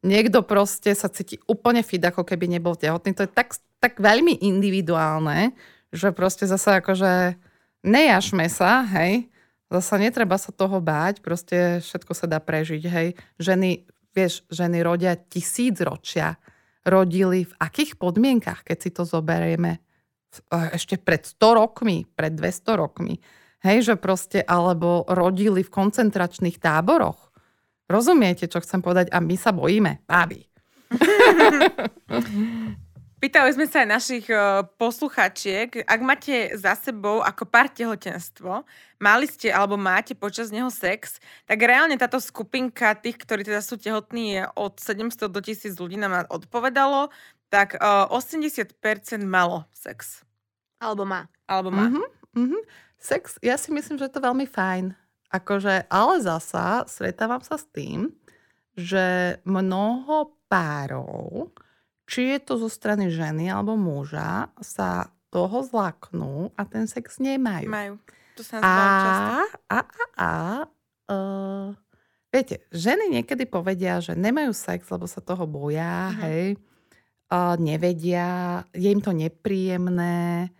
[0.05, 3.17] Niekto proste sa cíti úplne fit, ako keby nebol tehotný.
[3.17, 5.57] To je tak, tak veľmi individuálne,
[5.91, 7.41] že proste zase akože
[7.83, 9.33] nejašme sa, hej.
[9.67, 13.09] Zasa netreba sa toho báť, proste všetko sa dá prežiť, hej.
[13.41, 16.39] Ženy, vieš, ženy rodia tisíc ročia.
[16.87, 19.83] Rodili v akých podmienkach, keď si to zoberieme?
[20.51, 23.19] Ešte pred 100 rokmi, pred 200 rokmi.
[23.67, 27.35] Hej, že proste, alebo rodili v koncentračných táboroch.
[27.91, 29.11] Rozumiete, čo chcem povedať?
[29.11, 30.47] A my sa bojíme, báby.
[33.17, 38.61] Pýtali sme sa aj našich uh, posluchačiek, ak máte za sebou ako pár tehotenstvo,
[39.01, 41.17] mali ste alebo máte počas neho sex,
[41.49, 45.97] tak reálne táto skupinka tých, ktorí teda sú tehotní, je od 700 do 1000 ľudí
[45.97, 47.09] nám odpovedalo,
[47.49, 48.77] tak uh, 80%
[49.25, 50.21] malo sex.
[50.77, 51.25] Alebo má.
[51.49, 51.89] Alebo má.
[51.89, 52.63] Mm-hmm, mm-hmm.
[53.01, 54.93] Sex, ja si myslím, že je to veľmi fajn.
[55.33, 58.13] Akože, ale zasa stretávam sa s tým,
[58.77, 61.49] že mnoho párov
[62.07, 67.69] či je to zo strany ženy alebo muža, sa toho zlaknú a ten sex nemajú.
[67.69, 67.95] Majú.
[68.39, 68.79] To sa a, a,
[69.69, 69.81] a,
[70.17, 70.33] a,
[71.09, 71.73] uh,
[72.31, 76.21] viete, ženy niekedy povedia, že nemajú sex, lebo sa toho boja, uh-huh.
[76.29, 76.45] hej,
[77.33, 80.53] uh, nevedia, je im to nepríjemné,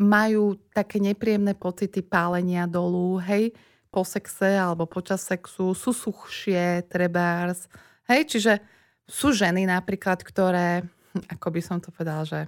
[0.00, 3.52] majú také nepríjemné pocity pálenia dolu, hej,
[3.92, 7.68] po sexe alebo počas sexu, sú suchšie, trebárs,
[8.08, 8.60] hej, čiže
[9.08, 10.84] sú ženy napríklad, ktoré,
[11.32, 12.40] ako by som to povedala, že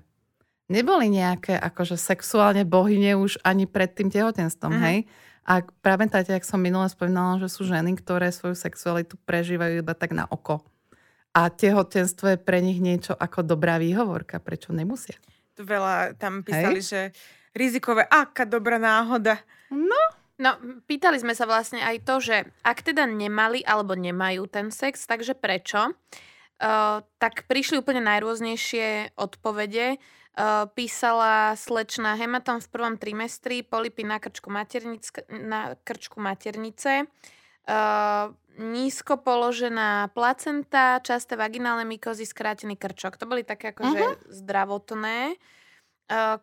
[0.69, 4.87] neboli nejaké akože sexuálne bohyne už ani pred tým tehotenstvom, mm-hmm.
[4.93, 4.99] hej?
[5.49, 10.15] A pamätáte, ak som minule spomínala, že sú ženy, ktoré svoju sexualitu prežívajú iba tak
[10.15, 10.63] na oko.
[11.35, 14.39] A tehotenstvo je pre nich niečo ako dobrá výhovorka.
[14.39, 15.17] Prečo nemusia?
[15.57, 16.87] Tu veľa tam písali, Hej.
[16.87, 17.01] že
[17.57, 19.43] rizikové, aká dobrá náhoda.
[19.73, 19.99] No,
[20.41, 20.57] No,
[20.89, 25.37] pýtali sme sa vlastne aj to, že ak teda nemali alebo nemajú ten sex, takže
[25.37, 25.93] prečo?
[26.61, 29.97] Uh, tak prišli úplne najrôznejšie odpovede.
[30.37, 34.53] Uh, písala slečná hematom v prvom trimestri, polipy na krčku,
[35.33, 38.29] na krčku maternice, uh,
[38.61, 43.17] nízko položená placenta, časté vaginálne mykozy, skrátený krčok.
[43.17, 44.29] To boli také akože uh-huh.
[44.29, 45.41] zdravotné.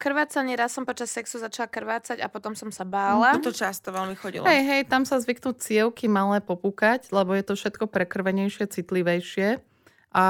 [0.02, 3.36] Krvácanie, raz som počas sexu začala krvácať a potom som sa bála.
[3.36, 4.48] Toto často veľmi chodilo.
[4.48, 9.60] Hej, hej, tam sa zvyknú cievky malé popúkať, lebo je to všetko prekrvenejšie, citlivejšie
[10.12, 10.26] a,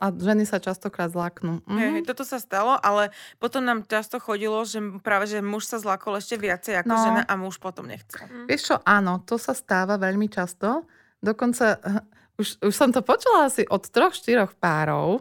[0.00, 1.60] a ženy sa častokrát zlaknú.
[1.68, 1.78] Mhm.
[1.78, 6.16] Hej, toto sa stalo, ale potom nám často chodilo, že práve, že muž sa zlakol
[6.16, 7.04] ešte viacej ako no.
[7.04, 8.24] žena a muž potom nechcel.
[8.24, 8.46] Mm.
[8.48, 10.88] Vieš čo, áno, to sa stáva veľmi často.
[11.20, 11.76] Dokonca,
[12.40, 15.20] už, už som to počula asi od troch, štyroch párov,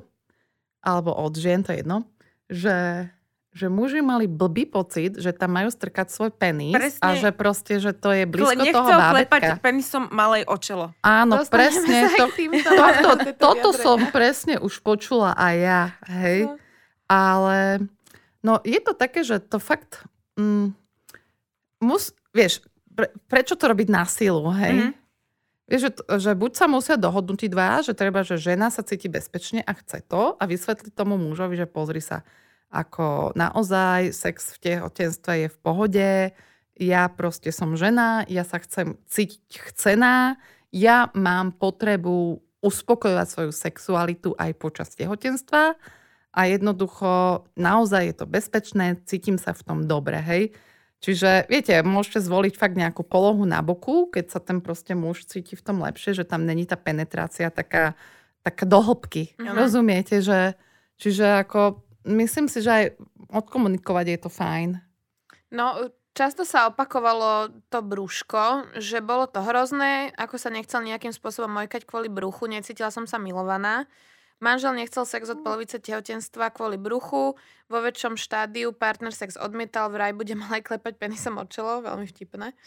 [0.81, 2.07] alebo od žien, to je jedno,
[2.49, 3.05] že
[3.51, 7.03] že muži mali blbý pocit, že tam majú strkať svoj penis presne.
[7.03, 9.59] a že proste, že to je blízko toho bábetka.
[9.59, 10.95] penisom malej očelo.
[11.03, 11.97] Áno, Dostaneme presne.
[12.15, 16.47] To, to, to, toto som presne už počula aj ja, hej.
[16.47, 16.55] No.
[17.11, 17.57] Ale
[18.39, 20.07] no je to také, že to fakt
[20.39, 20.71] mm,
[21.83, 22.63] mus, vieš,
[22.95, 24.75] pre, prečo to robiť na silu, hej?
[24.79, 24.93] Mm-hmm.
[25.71, 29.63] Vieš, že, že buď sa musia dohodnúť dva, že treba, že žena sa cíti bezpečne
[29.63, 32.27] a chce to a vysvetliť tomu mužovi, že pozri sa,
[32.71, 36.09] ako naozaj sex v tehotenstve je v pohode,
[36.79, 40.39] ja proste som žena, ja sa chcem cítiť chcená,
[40.71, 45.75] ja mám potrebu uspokojovať svoju sexualitu aj počas tehotenstva
[46.31, 50.43] a jednoducho naozaj je to bezpečné, cítim sa v tom dobre, hej.
[51.01, 55.57] Čiže viete, môžete zvoliť fakt nejakú polohu na boku, keď sa ten proste muž cíti
[55.57, 57.97] v tom lepšie, že tam není tá penetrácia taká,
[58.45, 59.33] taká do hĺbky.
[59.41, 59.57] Mm.
[59.57, 60.53] Rozumiete, že
[61.01, 62.85] čiže ako myslím si, že aj
[63.31, 64.69] odkomunikovať je to fajn.
[65.51, 71.51] No, často sa opakovalo to brúško, že bolo to hrozné, ako sa nechcel nejakým spôsobom
[71.51, 73.87] mojkať kvôli bruchu, necítila som sa milovaná.
[74.41, 77.37] Manžel nechcel sex od polovice tehotenstva kvôli bruchu.
[77.69, 82.09] Vo väčšom štádiu partner sex odmietal, vraj bude mal aj klepať penisom od čelo, veľmi
[82.09, 82.57] vtipné.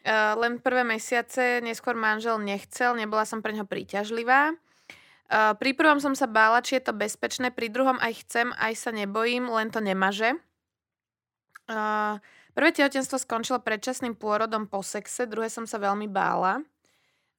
[0.00, 4.58] Uh, len prvé mesiace, neskôr manžel nechcel, nebola som pre neho príťažlivá.
[5.30, 8.74] Uh, pri prvom som sa bála, či je to bezpečné, pri druhom aj chcem, aj
[8.74, 10.34] sa nebojím, len to nemaže.
[11.70, 12.18] Uh,
[12.50, 16.66] prvé tehotenstvo skončilo predčasným pôrodom po sexe, druhé som sa veľmi bála.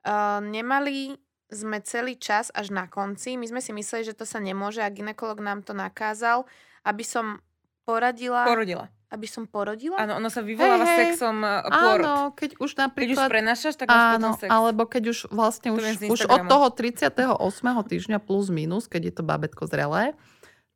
[0.07, 1.19] Uh, nemali
[1.51, 3.35] sme celý čas až na konci.
[3.35, 6.47] My sme si mysleli, že to sa nemôže a ginekolog nám to nakázal,
[6.87, 7.43] aby som
[7.83, 8.47] poradila...
[8.47, 9.99] Porodila aby som porodila?
[9.99, 10.99] Áno, ono sa vyvoláva hey, hey.
[11.11, 12.07] sexom uh, pôrod.
[12.07, 13.27] Áno, keď už napríklad...
[13.27, 14.47] Keď už prenašaš, tak áno, sex.
[14.47, 17.27] alebo keď už vlastne už, už od toho 38.
[17.91, 20.15] týždňa plus minus, keď je to babetko zrelé,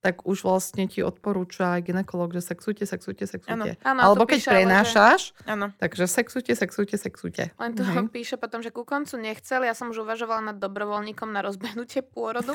[0.06, 3.82] tak už vlastne ti odporúča aj ginekolog, že sexujte, sexujte, sexujte.
[3.82, 4.14] Ano.
[4.14, 5.68] Alebo keď píše, prenášaš, že...
[5.82, 7.44] takže sexujte, sexujte, sexujte.
[7.58, 8.06] Len to uh-huh.
[8.14, 12.54] píše potom, že ku koncu nechcel, ja som už uvažovala nad dobrovoľníkom na rozbehnutie pôrodu.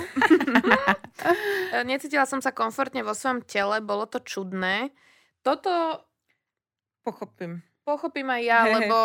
[1.91, 4.95] Necítila som sa komfortne vo svojom tele, bolo to čudné.
[5.41, 6.05] Toto
[7.03, 7.65] pochopím.
[7.85, 8.73] pochopím aj ja, hej.
[8.77, 8.97] lebo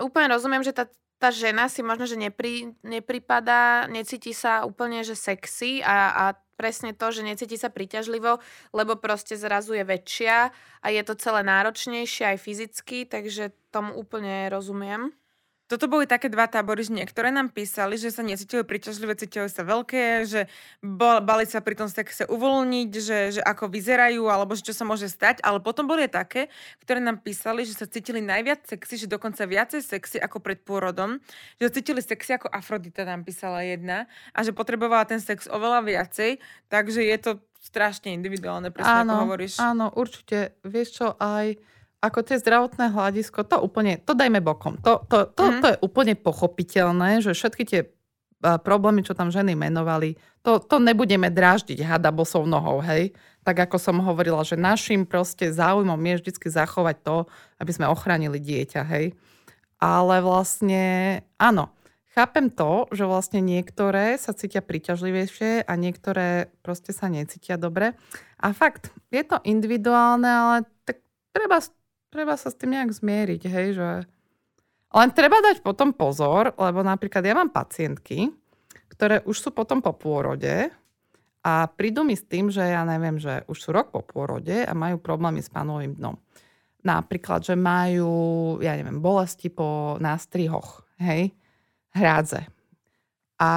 [0.00, 0.86] úplne rozumiem, že tá,
[1.18, 6.24] tá žena si možno, že nepri, nepripadá, necíti sa úplne, že sexy a, a
[6.60, 8.36] presne to, že necíti sa príťažlivo,
[8.76, 10.52] lebo proste zrazu je väčšia
[10.84, 15.16] a je to celé náročnejšie aj fyzicky, takže tomu úplne rozumiem.
[15.70, 19.62] Toto boli také dva tábory, že niektoré nám písali, že sa necítili príťažlivé, cítili sa
[19.62, 20.50] veľké, že
[20.82, 25.06] bali sa pri tom sexe uvoľniť, že, že ako vyzerajú, alebo že čo sa môže
[25.06, 25.38] stať.
[25.46, 26.50] Ale potom boli také,
[26.82, 31.22] ktoré nám písali, že sa cítili najviac sexy, že dokonca viacej sexy ako pred pôrodom.
[31.62, 36.42] Že cítili sexy ako Afrodita nám písala jedna a že potrebovala ten sex oveľa viacej.
[36.66, 37.30] Takže je to
[37.62, 39.62] strašne individuálne, presne ako hovoríš.
[39.62, 40.58] Áno, určite.
[40.66, 41.54] Vieš čo, aj
[42.00, 44.80] ako tie zdravotné hľadisko, to úplne, to dajme bokom.
[44.82, 45.60] To, to, to, Mhm.
[45.60, 47.80] to je úplne pochopiteľné, že všetky tie
[48.40, 53.12] problémy, čo tam ženy menovali, to, to nebudeme dráždiť hada bosou nohou, hej?
[53.44, 57.16] Tak ako som hovorila, že našim proste záujmom je vždy zachovať to,
[57.60, 59.12] aby sme ochránili dieťa, hej?
[59.76, 61.68] Ale vlastne, áno,
[62.16, 67.92] chápem to, že vlastne niektoré sa cítia príťažlivejšie a niektoré proste sa necítia dobre.
[68.40, 70.56] A fakt, je to individuálne, ale
[70.88, 71.04] tak
[71.36, 71.60] treba,
[72.10, 73.88] treba sa s tým nejak zmieriť, hej, že...
[74.90, 78.34] Len treba dať potom pozor, lebo napríklad ja mám pacientky,
[78.90, 80.66] ktoré už sú potom po pôrode
[81.40, 84.72] a prídu mi s tým, že ja neviem, že už sú rok po pôrode a
[84.74, 86.18] majú problémy s panovým dnom.
[86.82, 91.32] Napríklad, že majú, ja neviem, bolesti po nástrihoch, hej,
[91.94, 92.50] hrádze.
[93.40, 93.50] A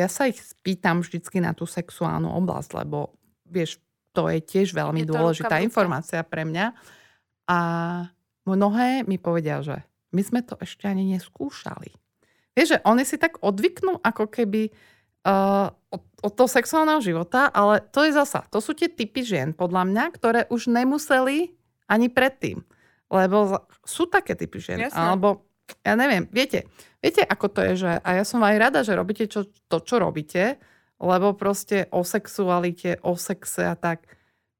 [0.00, 3.12] ja sa ich spýtam vždycky na tú sexuálnu oblasť, lebo
[3.44, 3.82] vieš,
[4.16, 6.72] to je tiež veľmi Je ruka dôležitá informácia pre mňa.
[7.46, 7.58] A
[8.46, 11.94] mnohé mi povedia, že my sme to ešte ani neskúšali.
[12.56, 14.72] Vieš, že oni si tak odvyknú ako keby
[15.28, 19.52] uh, od, od toho sexuálneho života, ale to je zasa, to sú tie typy žien,
[19.52, 21.52] podľa mňa, ktoré už nemuseli
[21.86, 22.64] ani predtým.
[23.06, 24.82] Lebo sú také typy žien.
[24.82, 24.98] Jasné.
[24.98, 25.46] Alebo,
[25.86, 26.66] ja neviem, viete,
[26.98, 30.02] viete, ako to je, že a ja som aj rada, že robíte čo, to, čo
[30.02, 30.58] robíte,
[30.96, 34.08] lebo proste o sexualite, o sexe a tak.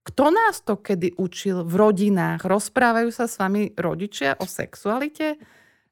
[0.06, 2.46] Kto nás to kedy učil v rodinách?
[2.46, 5.34] Rozprávajú sa s vami rodičia o sexualite?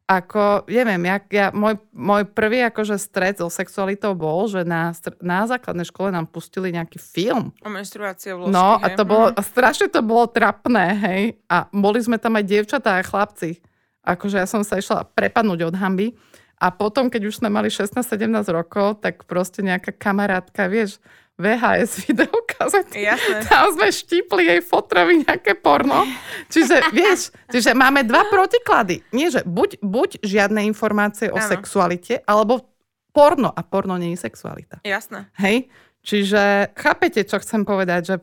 [0.04, 4.92] Ako, neviem, ja, ja, môj, môj prvý akože stred so sexualitou bol, že na,
[5.24, 7.56] na základnej škole nám pustili nejaký film.
[7.64, 9.34] O menštruácii, vložky, No a to bolo, Mhm.
[9.34, 11.22] a strašne to bolo trapné, hej.
[11.48, 13.64] A boli sme tam aj dievčatá a chlapci.
[14.04, 16.12] Akože ja som sa išla prepadnúť od hamby.
[16.60, 21.00] A potom, keď už sme mali 16-17 rokov, tak proste nejaká kamarátka, vieš,
[21.34, 23.02] VHS videokazety.
[23.02, 23.42] Jasné.
[23.50, 26.06] Tam sme štípli jej fotrovi nejaké porno.
[26.46, 29.02] Čiže, vieš, čiže máme dva protiklady.
[29.10, 31.50] Nie, že buď, buď žiadne informácie o Áno.
[31.50, 32.62] sexualite, alebo
[33.10, 33.50] porno.
[33.50, 34.78] A porno nie je sexualita.
[34.86, 35.26] Jasné.
[35.42, 35.66] Hej?
[36.06, 38.16] Čiže chápete, čo chcem povedať, že,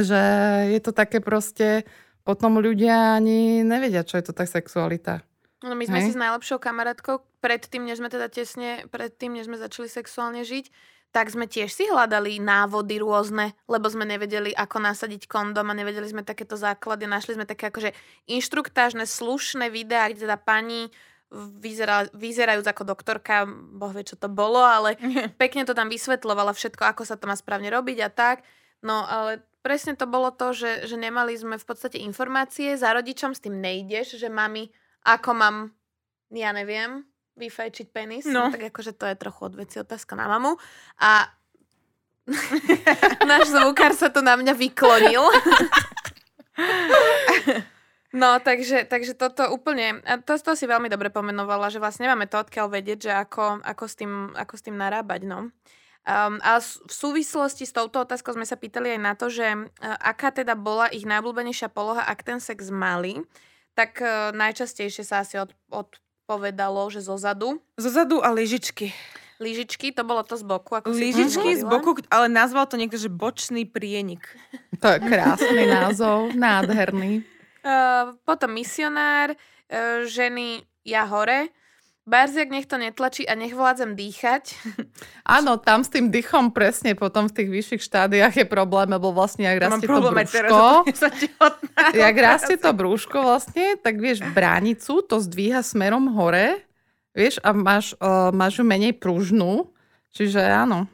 [0.00, 0.20] že
[0.72, 1.84] je to také proste,
[2.22, 5.26] potom ľudia ani nevedia, čo je to tá sexualita.
[5.62, 6.06] No my sme Hej.
[6.10, 10.70] si s najlepšou kamarátkou, predtým, než sme teda tesne, predtým, než sme začali sexuálne žiť,
[11.12, 16.08] tak sme tiež si hľadali návody rôzne, lebo sme nevedeli, ako nasadiť kondom a nevedeli
[16.08, 17.04] sme takéto základy.
[17.04, 17.92] Našli sme také akože
[18.32, 20.88] inštruktážne, slušné videá, kde teda pani
[21.60, 24.96] vyzerala, vyzerajúc ako doktorka, boh vie, čo to bolo, ale
[25.42, 28.36] pekne to tam vysvetľovala všetko, ako sa to má správne robiť a tak.
[28.80, 33.36] No ale presne to bolo to, že, že nemali sme v podstate informácie, za rodičom
[33.36, 34.72] s tým nejdeš, že mami,
[35.04, 35.56] ako mám,
[36.32, 38.46] ja neviem, vyfajčiť penis, No.
[38.46, 38.52] no.
[38.52, 40.56] tak akože to je trochu odveci otázka na mamu.
[40.98, 41.26] A
[43.26, 45.24] náš zvukár sa tu na mňa vyklonil.
[48.12, 52.28] No, takže, takže toto úplne, a to, to si veľmi dobre pomenovala, že vlastne nemáme
[52.28, 55.48] to odkiaľ vedieť, že ako, ako, s, tým, ako s tým narábať, no.
[56.04, 59.48] Um, a s- v súvislosti s touto otázkou sme sa pýtali aj na to, že
[59.56, 59.64] uh,
[59.96, 63.16] aká teda bola ich najobľúbenejšia poloha, ak ten sex mali,
[63.72, 65.48] tak uh, najčastejšie sa asi od,
[66.22, 67.58] odpovedalo, že zo zadu.
[67.74, 68.94] Zozadu a lyžičky.
[69.42, 73.10] Lyžičky, to bolo to z boku, ako Lyžičky z boku, ale nazval to niekto, že
[73.10, 74.22] bočný prienik.
[74.78, 77.26] To je krásny názov, nádherný.
[77.66, 81.50] Uh, potom misionár, uh, ženy ja hore,
[82.02, 84.58] Barziak nech to netlačí a nech vládzem dýchať.
[85.38, 89.46] Áno, tam s tým dychom presne potom v tých vyšších štádiách je problém, lebo vlastne
[89.46, 90.62] ak rastie to brúško,
[92.02, 96.66] jak rastie to brúško vlastne, tak vieš, bránicu to zdvíha smerom hore,
[97.14, 99.70] vieš, a máš, uh, máš ju menej pružnú,
[100.10, 100.90] čiže áno.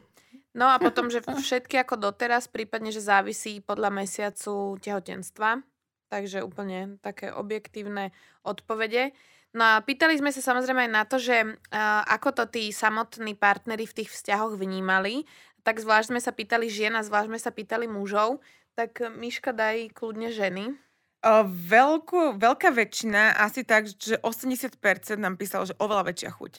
[0.52, 5.64] No a potom, že všetky ako doteraz, prípadne, že závisí podľa mesiacu tehotenstva.
[6.08, 9.12] Takže úplne také objektívne odpovede.
[9.56, 13.32] No a pýtali sme sa samozrejme aj na to, že uh, ako to tí samotní
[13.32, 15.24] partneri v tých vzťahoch vnímali.
[15.64, 18.44] Tak zvlášť sme sa pýtali žien a zvlášť sme sa pýtali mužov.
[18.76, 20.76] Tak Miška, daj kľudne ženy.
[21.18, 24.78] O, veľkú, veľká väčšina, asi tak, že 80%
[25.18, 26.52] nám písalo, že oveľa väčšia chuť.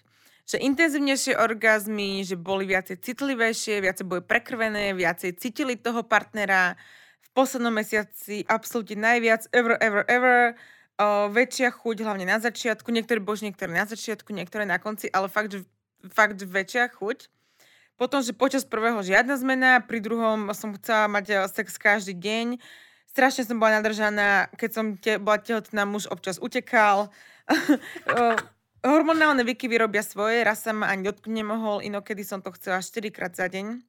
[0.50, 6.76] Že intenzívnejšie orgazmy, že boli viacej citlivejšie, viacej boli prekrvené, viacej cítili toho partnera.
[7.24, 10.60] V poslednom mesiaci absolútne najviac, ever, ever, ever.
[11.00, 12.92] O, väčšia chuť, hlavne na začiatku.
[12.92, 15.64] Niektoré bož, niektoré na začiatku, niektoré na konci, ale fakt, že,
[16.12, 17.32] fakt väčšia chuť.
[17.96, 22.60] Potom, že počas prvého žiadna zmena, pri druhom som chcela mať eh, sex každý deň
[23.10, 27.10] strašne som bola nadržaná, keď som te, bola tehotná, muž občas utekal.
[28.80, 33.12] Hormonálne výkyvy robia svoje, raz sa ma ani dotknúť nemohol, inokedy som to chcela 4
[33.12, 33.84] krát za deň.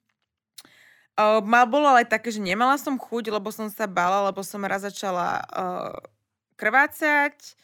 [1.46, 4.82] Mal bolo ale také, že nemala som chuť, lebo som sa bala, lebo som raz
[4.82, 5.94] začala uh,
[6.60, 7.56] krvácať.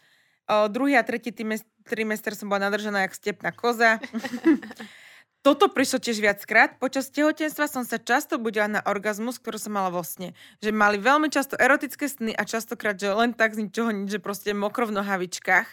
[0.49, 1.37] Uh, druhý a tretí
[1.85, 4.01] trimester som bola nadržaná jak stepná koza.
[5.47, 6.75] toto prišlo tiež viackrát.
[6.83, 10.35] Počas tehotenstva som sa často budila na orgazmus, ktorú som mala vo sne.
[10.59, 14.19] Že mali veľmi často erotické sny a častokrát, že len tak z ničoho nič, že
[14.19, 15.69] proste mokro v nohavičkách.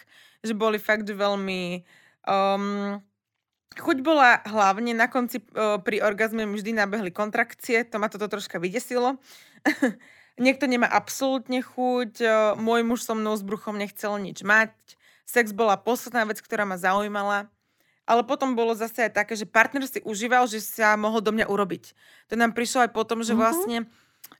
[0.46, 1.82] Že boli fakt veľmi...
[2.22, 3.02] Um,
[3.74, 8.30] chuť bola hlavne na konci uh, pri orgazme mi vždy nabehli kontrakcie, to ma toto
[8.30, 9.18] troška vydesilo.
[10.34, 14.74] Niekto nemá absolútne chuť, uh, môj muž so mnou s bruchom nechcel nič mať.
[15.24, 17.48] Sex bola posledná vec, ktorá ma zaujímala
[18.04, 21.48] ale potom bolo zase aj také, že partner si užíval, že sa mohol do mňa
[21.48, 21.96] urobiť.
[22.28, 23.40] To nám prišlo aj potom, že mm-hmm.
[23.40, 23.78] vlastne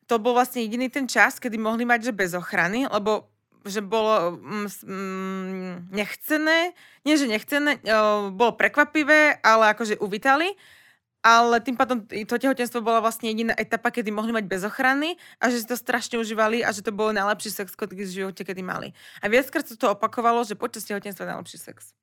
[0.04, 3.32] to bol vlastne jediný ten čas, kedy mohli mať, že bez ochrany, lebo
[3.64, 6.76] že bolo mm, mm nechcené,
[7.08, 10.52] nie že nechcené, o, bolo prekvapivé, ale akože uvítali.
[11.24, 15.48] Ale tým pádom to tehotenstvo bola vlastne jediná etapa, kedy mohli mať bez ochrany a
[15.48, 18.60] že si to strašne užívali a že to bolo najlepší sex, ktorý v živote kedy
[18.60, 18.92] mali.
[19.24, 21.96] A viackrát sa to opakovalo, že počas tehotenstva najlepší sex.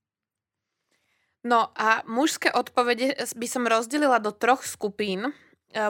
[1.46, 5.30] No a mužské odpovede by som rozdelila do troch skupín.
[5.30, 5.32] E,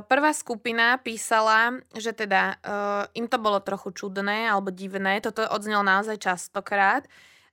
[0.04, 5.84] prvá skupina písala, že teda uh, im to bolo trochu čudné alebo divné, toto odznelo
[5.84, 7.04] naozaj častokrát.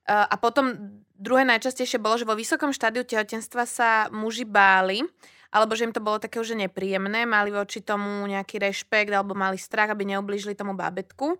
[0.07, 0.75] Uh, a potom
[1.19, 5.03] druhé najčastejšie bolo, že vo vysokom štádiu tehotenstva sa muži báli,
[5.49, 9.57] alebo že im to bolo také už nepríjemné, mali voči tomu nejaký rešpekt alebo mali
[9.57, 11.37] strach, aby neublížili tomu bábetku.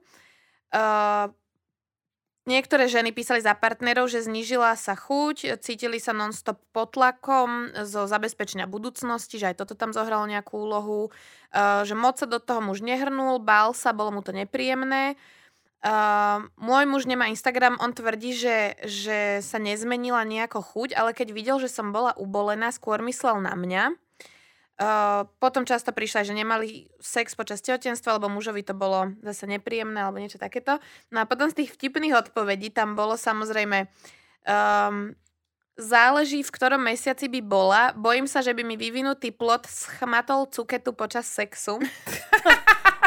[0.69, 1.29] Uh,
[2.49, 8.09] Niektoré ženy písali za partnerov, že znížila sa chuť, cítili sa non-stop pod tlakom zo
[8.09, 11.13] zabezpečenia budúcnosti, že aj toto tam zohralo nejakú úlohu,
[11.53, 15.13] uh, že moc sa do toho muž nehrnul, bál sa, bolo mu to nepríjemné.
[15.79, 21.31] Uh, môj muž nemá Instagram, on tvrdí, že, že sa nezmenila nejako chuť, ale keď
[21.31, 23.95] videl, že som bola ubolená, skôr myslel na mňa.
[24.79, 30.03] Uh, potom často prišla, že nemali sex počas tehotenstva, lebo mužovi to bolo zase nepríjemné
[30.03, 30.83] alebo niečo takéto.
[31.15, 33.87] No a potom z tých vtipných odpovedí tam bolo samozrejme
[34.47, 35.15] um,
[35.79, 37.95] záleží, v ktorom mesiaci by bola.
[37.95, 41.79] Bojím sa, že by mi vyvinutý plot schmatol cuketu počas sexu.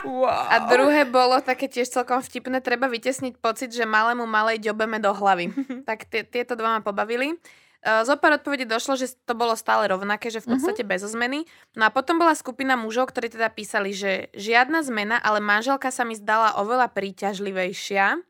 [0.05, 0.46] wow.
[0.50, 5.11] A druhé bolo také tiež celkom vtipné, treba vytesniť pocit, že malému malej ďobeme do
[5.14, 5.55] hlavy.
[5.88, 7.38] tak tieto dva ma pobavili.
[7.82, 10.53] Uh, zo pár odpovedí došlo, že to bolo stále rovnaké, že v mhm.
[10.55, 10.92] podstate uh-huh.
[10.94, 11.50] bez zmeny.
[11.74, 16.07] No a potom bola skupina mužov, ktorí teda písali, že žiadna zmena, ale manželka sa
[16.07, 18.22] mi zdala oveľa príťažlivejšia.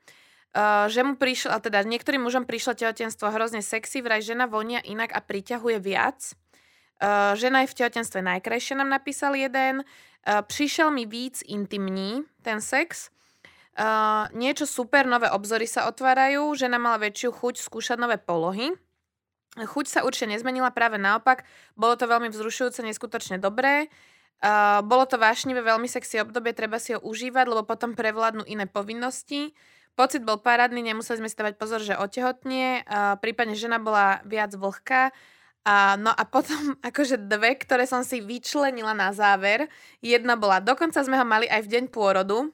[0.53, 5.13] Uh, že mu prišlo, teda niektorým mužom prišlo tehotenstvo hrozne sexy, vraj žena vonia inak
[5.13, 6.37] a priťahuje viac.
[7.01, 9.85] Uh, žena je v tehotenstve najkrajšia, nám napísal jeden.
[10.23, 13.11] Uh, prišiel mi víc intimní ten sex.
[13.75, 18.71] Uh, niečo super, nové obzory sa otvárajú, žena mala väčšiu chuť skúšať nové polohy.
[19.59, 21.45] Chuť sa určite nezmenila, práve naopak.
[21.75, 23.91] Bolo to veľmi vzrušujúce, neskutočne dobré.
[24.39, 28.71] Uh, bolo to vášnivé, veľmi sexy obdobie, treba si ho užívať, lebo potom prevládnu iné
[28.71, 29.55] povinnosti.
[29.93, 32.81] Pocit bol parádny, nemuseli sme si dávať pozor, že otehotnie,
[33.21, 35.13] prípadne žena bola viac vlhká.
[35.63, 39.67] Uh, no a potom akože dve, ktoré som si vyčlenila na záver.
[39.99, 42.51] Jedna bola, dokonca sme ho mali aj v deň pôrodu,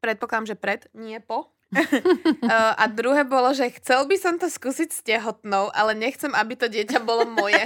[0.00, 1.51] predpokladám, že pred, nie po.
[2.80, 6.68] a druhé bolo, že chcel by som to skúsiť s tehotnou, ale nechcem, aby to
[6.68, 7.64] dieťa bolo moje.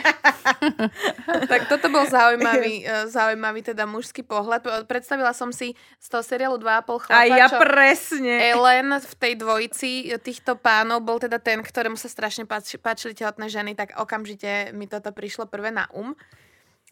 [1.51, 4.87] tak toto bol zaujímavý, zaujímavý teda mužský pohľad.
[4.87, 8.35] Predstavila som si z toho seriálu 2,5 chlapa, A ja presne.
[8.47, 9.91] Ellen v tej dvojici
[10.23, 12.47] týchto pánov bol teda ten, ktorému sa strašne
[12.79, 16.15] páčili tehotné ženy, tak okamžite mi toto prišlo prvé na um.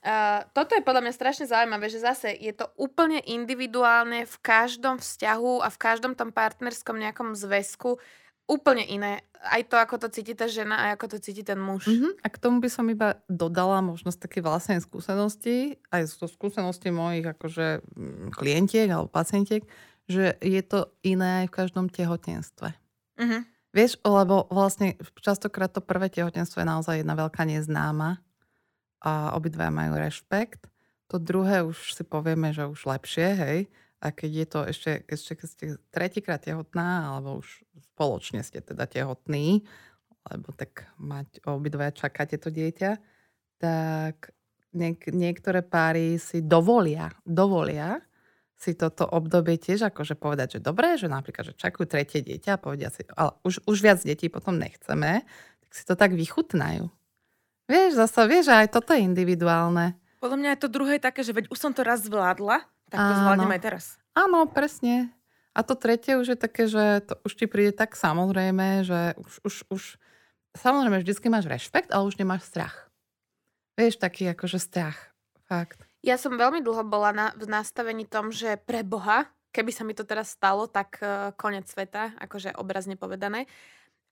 [0.05, 5.01] Uh, toto je podľa mňa strašne zaujímavé, že zase je to úplne individuálne v každom
[5.01, 7.97] vzťahu a v každom tom partnerskom nejakom zväzku
[8.45, 9.25] úplne iné.
[9.41, 11.89] Aj to, ako to cíti tá žena a ako to cíti ten muž.
[11.89, 12.13] Uh-huh.
[12.21, 17.25] A k tomu by som iba dodala možnosť také vlastnej skúsenosti, aj zo skúsenosti mojich
[17.25, 19.65] akože mm, klientiek alebo pacientiek,
[20.05, 22.77] že je to iné aj v každom tehotenstve.
[23.21, 23.41] Uh-huh.
[23.73, 28.24] Vieš, lebo vlastne častokrát to prvé tehotenstvo je naozaj jedna veľká neznáma
[29.05, 30.65] a obidva majú rešpekt.
[31.13, 33.59] To druhé už si povieme, že už lepšie, hej.
[34.01, 38.89] A keď je to ešte, ešte keď ste tretíkrát tehotná, alebo už spoločne ste teda
[38.89, 39.65] tehotní,
[40.33, 42.97] lebo tak mať obidvaja čakáte to dieťa,
[43.61, 44.33] tak
[44.73, 48.01] niek- niektoré páry si dovolia, dovolia
[48.57, 52.63] si toto obdobie tiež akože povedať, že dobré, že napríklad, že čakujú tretie dieťa a
[52.63, 55.21] povedia si, ale už, už viac detí potom nechceme,
[55.61, 56.89] tak si to tak vychutnajú.
[57.65, 59.97] Vieš, zasa vieš, že aj toto je individuálne.
[60.21, 63.15] Podľa mňa je to druhé také, že veď už som to raz zvládla, tak to
[63.25, 63.85] zvládnem aj teraz.
[64.13, 65.13] Áno, presne.
[65.55, 69.33] A to tretie už je také, že to už ti príde tak samozrejme, že už,
[69.47, 69.83] už, už
[70.59, 72.91] samozrejme vždycky máš rešpekt, ale už nemáš strach.
[73.79, 75.15] Vieš, taký akože strach.
[75.47, 75.85] Fakt.
[76.05, 79.97] Ja som veľmi dlho bola na, v nastavení tom, že pre Boha, keby sa mi
[79.97, 83.49] to teraz stalo, tak uh, konec sveta, akože obrazne povedané.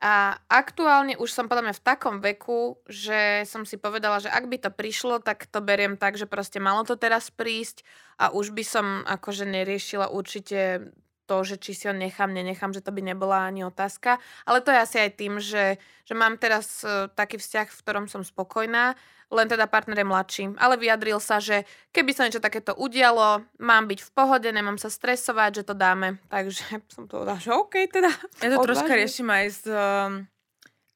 [0.03, 4.51] A aktuálne už som podľa mňa v takom veku, že som si povedala, že ak
[4.51, 7.87] by to prišlo, tak to beriem tak, že proste malo to teraz prísť
[8.19, 10.91] a už by som akože neriešila určite
[11.27, 14.19] to, že či si ho nechám, nenechám, že to by nebola ani otázka.
[14.47, 18.07] Ale to je asi aj tým, že, že mám teraz uh, taký vzťah, v ktorom
[18.11, 18.99] som spokojná,
[19.33, 20.45] len teda partner je mladší.
[20.61, 21.65] Ale vyjadril sa, že
[21.97, 26.21] keby sa niečo takéto udialo, mám byť v pohode, nemám sa stresovať, že to dáme.
[26.29, 26.63] Takže
[26.95, 28.13] som to povedala, že OK teda.
[28.45, 28.67] Ja to odvážne.
[28.69, 29.79] troška riešim aj z um,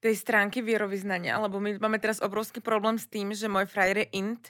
[0.04, 4.08] tej stránky vierovýznania, lebo my máme teraz obrovský problém s tým, že môj frajer je
[4.20, 4.44] int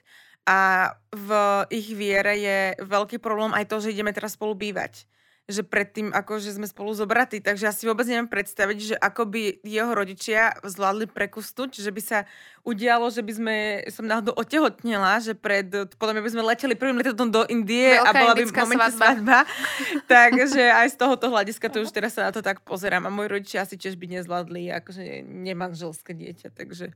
[0.47, 1.31] a v
[1.74, 5.07] ich viere je veľký problém aj to, že ideme teraz spolu bývať
[5.47, 7.38] že predtým, ako že sme spolu zobratí.
[7.38, 12.03] Takže ja si vôbec neviem predstaviť, že ako by jeho rodičia zvládli prekusnúť, že by
[12.03, 12.18] sa
[12.66, 13.57] udialo, že by sme,
[13.94, 18.11] som náhodou otehotnila, že pred, podľa mňa by sme leteli prvým letadlom do Indie Veľká
[18.11, 18.99] a bola by v momente svadba.
[18.99, 19.38] svadba.
[20.18, 23.07] Takže aj z tohoto hľadiska to už teraz sa na to tak pozerám.
[23.07, 26.90] A moji rodičia asi tiež by nezvládli akože nemanželské dieťa, takže...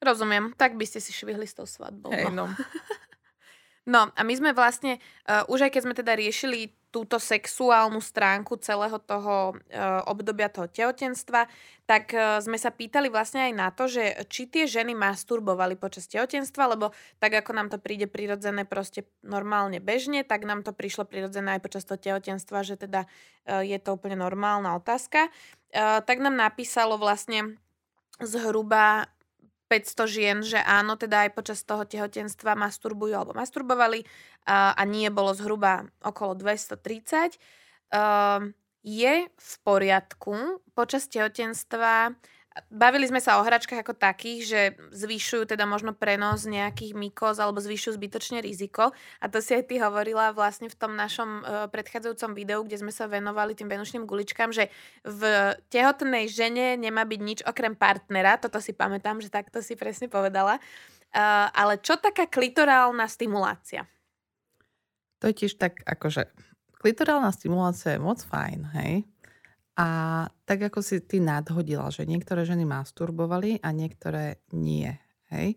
[0.00, 2.14] Rozumiem, tak by ste si švihli s tou svadbou.
[2.14, 2.46] Hey, no.
[3.88, 8.58] No a my sme vlastne, uh, už aj keď sme teda riešili túto sexuálnu stránku
[8.58, 11.46] celého toho uh, obdobia toho tehotenstva,
[11.86, 16.10] tak uh, sme sa pýtali vlastne aj na to, že či tie ženy masturbovali počas
[16.10, 16.90] tehotenstva, lebo
[17.22, 21.62] tak ako nám to príde prirodzené proste normálne bežne, tak nám to prišlo prirodzené aj
[21.62, 25.30] počas toho tehotenstva, že teda uh, je to úplne normálna otázka.
[25.70, 27.54] Uh, tak nám napísalo vlastne
[28.18, 29.06] zhruba
[29.70, 34.02] 500 žien, že áno, teda aj počas toho tehotenstva masturbujú alebo masturbovali
[34.50, 37.38] a, a nie bolo zhruba okolo 230.
[37.94, 38.50] Um,
[38.82, 42.18] je v poriadku počas tehotenstva
[42.68, 44.60] Bavili sme sa o hračkách ako takých, že
[44.92, 48.92] zvyšujú teda možno prenos nejakých mykóz alebo zvyšujú zbytočne riziko.
[49.22, 52.92] A to si aj ty hovorila vlastne v tom našom uh, predchádzajúcom videu, kde sme
[52.92, 54.68] sa venovali tým venušným guličkám, že
[55.06, 58.36] v tehotnej žene nemá byť nič okrem partnera.
[58.36, 60.60] Toto si pamätám, že takto si presne povedala.
[61.10, 63.88] Uh, ale čo taká klitorálna stimulácia?
[65.20, 66.28] To je tiež tak, akože
[66.80, 69.04] klitorálna stimulácia je moc fajn, hej?
[69.80, 69.88] A
[70.44, 74.92] tak ako si ty nadhodila, že niektoré ženy masturbovali a niektoré nie,
[75.32, 75.56] hej?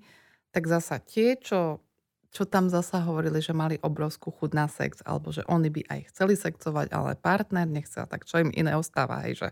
[0.55, 1.83] Tak zasa tie, čo,
[2.31, 5.99] čo tam zasa hovorili, že mali obrovskú chud na sex, alebo že oni by aj
[6.15, 9.43] chceli sexovať, ale partner nechcel, tak čo im iné ostáva, hej?
[9.43, 9.49] Že,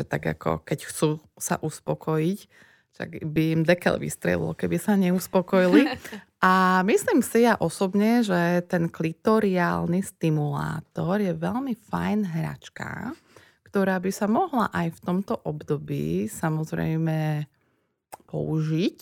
[0.00, 5.88] že tak ako keď chcú sa uspokojiť, tak by im dekel vystrelilo, keby sa neuspokojili.
[6.40, 13.12] A myslím si ja osobne, že ten klitoriálny stimulátor je veľmi fajn hračka,
[13.70, 17.46] ktorá by sa mohla aj v tomto období samozrejme
[18.26, 18.98] použiť,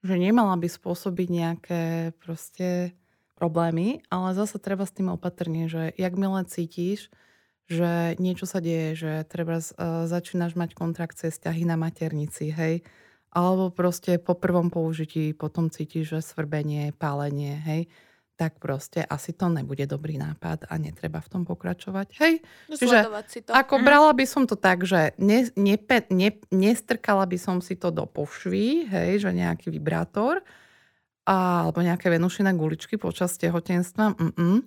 [0.00, 1.82] že nemala by spôsobiť nejaké
[2.16, 2.96] proste
[3.36, 7.12] problémy, ale zase treba s tým opatrne, že jakmile cítiš,
[7.68, 12.88] že niečo sa deje, že treba uh, začínaš mať kontrakcie, vzťahy na maternici, hej,
[13.36, 17.92] alebo proste po prvom použití potom cítiš, že svrbenie, pálenie, hej,
[18.34, 22.18] tak proste asi to nebude dobrý nápad a netreba v tom pokračovať.
[22.18, 23.54] Hej, čiže si to.
[23.54, 23.84] ako mm.
[23.86, 28.02] brala by som to tak, že ne, nepe, ne, nestrkala by som si to do
[28.10, 30.42] pošvy, hej, že nejaký vibrátor
[31.24, 34.66] a, alebo nejaké venušené guličky počas tehotenstva, mm-mm.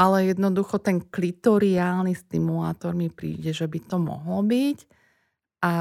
[0.00, 4.78] ale jednoducho ten klitoriálny stimulátor mi príde, že by to mohlo byť.
[5.62, 5.74] A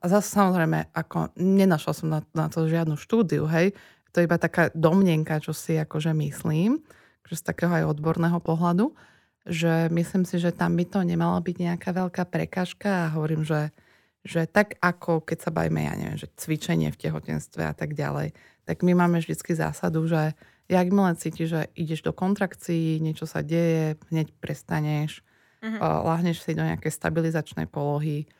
[0.00, 3.76] zase samozrejme, ako nenašla som na, na to žiadnu štúdiu, hej,
[4.10, 6.82] to je iba taká domnenka, čo si akože myslím,
[7.26, 8.90] že z takého aj odborného pohľadu,
[9.46, 13.72] že myslím si, že tam by to nemala byť nejaká veľká prekažka a hovorím, že,
[14.26, 18.36] že tak ako keď sa bavíme, ja neviem, že cvičenie v tehotenstve a tak ďalej,
[18.68, 20.36] tak my máme vždycky zásadu, že
[20.70, 25.26] jakmile cítiš, že ideš do kontrakcií, niečo sa deje, hneď prestaneš,
[25.64, 25.80] mm-hmm.
[25.82, 28.30] láhneš si do nejakej stabilizačnej polohy,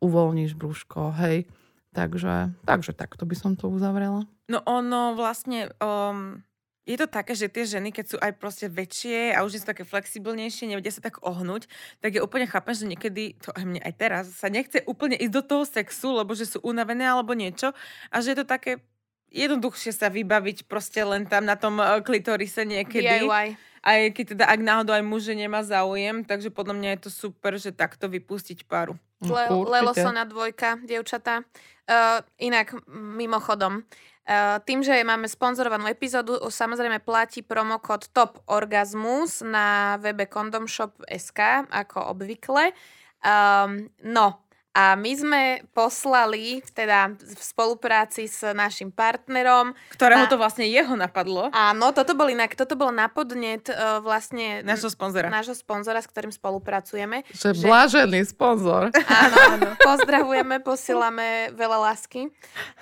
[0.00, 1.48] uvoľníš brúško, hej,
[1.96, 4.28] Takže, takže takto by som to uzavrela.
[4.52, 6.44] No ono vlastne, um,
[6.84, 9.88] je to také, že tie ženy, keď sú aj proste väčšie a už sú také
[9.88, 11.64] flexibilnejšie, nevedia sa tak ohnúť,
[12.04, 15.34] tak je úplne chápem, že niekedy, to aj mne aj teraz, sa nechce úplne ísť
[15.40, 17.72] do toho sexu, lebo že sú unavené alebo niečo
[18.12, 18.84] a že je to také
[19.32, 23.24] jednoduchšie sa vybaviť proste len tam na tom eh, klitorise niekedy.
[23.24, 23.56] DIY.
[23.86, 27.54] Aj keď teda, ak náhodou aj muž nemá záujem, takže podľa mňa je to super,
[27.54, 28.98] že takto vypustiť paru.
[29.24, 29.70] Le- Určite.
[29.72, 31.40] Lelosona dvojka, dievčatá.
[31.86, 39.96] Uh, inak, mimochodom, uh, tým, že máme sponzorovanú epizódu, samozrejme platí promokód TOP Orgasmus na
[40.02, 42.74] webe condomshop.sk, ako obvykle.
[43.22, 44.45] Um, no,
[44.76, 50.92] a my sme poslali, teda v spolupráci s našim partnerom, Ktorého A- to vlastne jeho
[50.92, 51.48] napadlo.
[51.48, 55.32] áno, toto bol inak, toto bol na podnet uh, vlastne Nášho sponzora.
[55.32, 57.24] nášho sponzora, s ktorým spolupracujeme.
[57.32, 58.92] Že Že- blážený sponzor.
[59.16, 59.68] Áno, áno.
[59.80, 62.28] Pozdravujeme, posielame veľa lásky.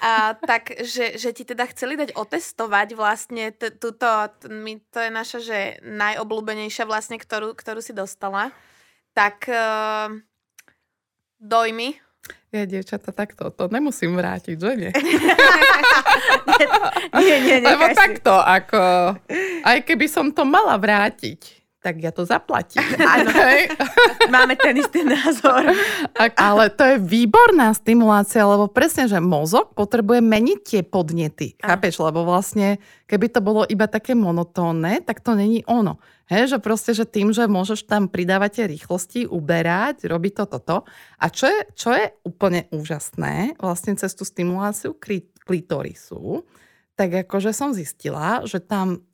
[0.01, 4.99] A tak, že, že ti teda chceli dať otestovať vlastne t- túto, t- my, to
[4.99, 8.51] je naša, že najobľúbenejšia vlastne, ktorú, ktorú si dostala.
[9.12, 10.18] Tak uh,
[11.45, 12.01] dojmy.
[12.55, 14.90] Ja, dievčata, takto, to nemusím vrátiť, že nie?
[17.18, 17.99] Nie, nie, Lebo nechaj si.
[17.99, 18.82] takto, ako,
[19.66, 22.80] aj keby som to mala vrátiť, tak ja to zaplatím.
[23.05, 23.28] Áno.
[24.32, 25.68] Máme ten istý názor.
[26.16, 31.61] Ale to je výborná stimulácia, lebo presne, že mozog potrebuje meniť tie podnety.
[31.61, 31.76] Áno.
[31.76, 32.01] Chápeš?
[32.01, 36.01] Lebo vlastne, keby to bolo iba také monotónne, tak to není ono.
[36.24, 40.76] Hej, že proste, že tým, že môžeš tam pridávať tie rýchlosti, uberať, robiť to, toto.
[41.20, 44.97] A čo je, čo je úplne úžasné, vlastne cez tú stimuláciu
[45.45, 46.49] klitorisu,
[46.97, 49.05] tak akože som zistila, že tam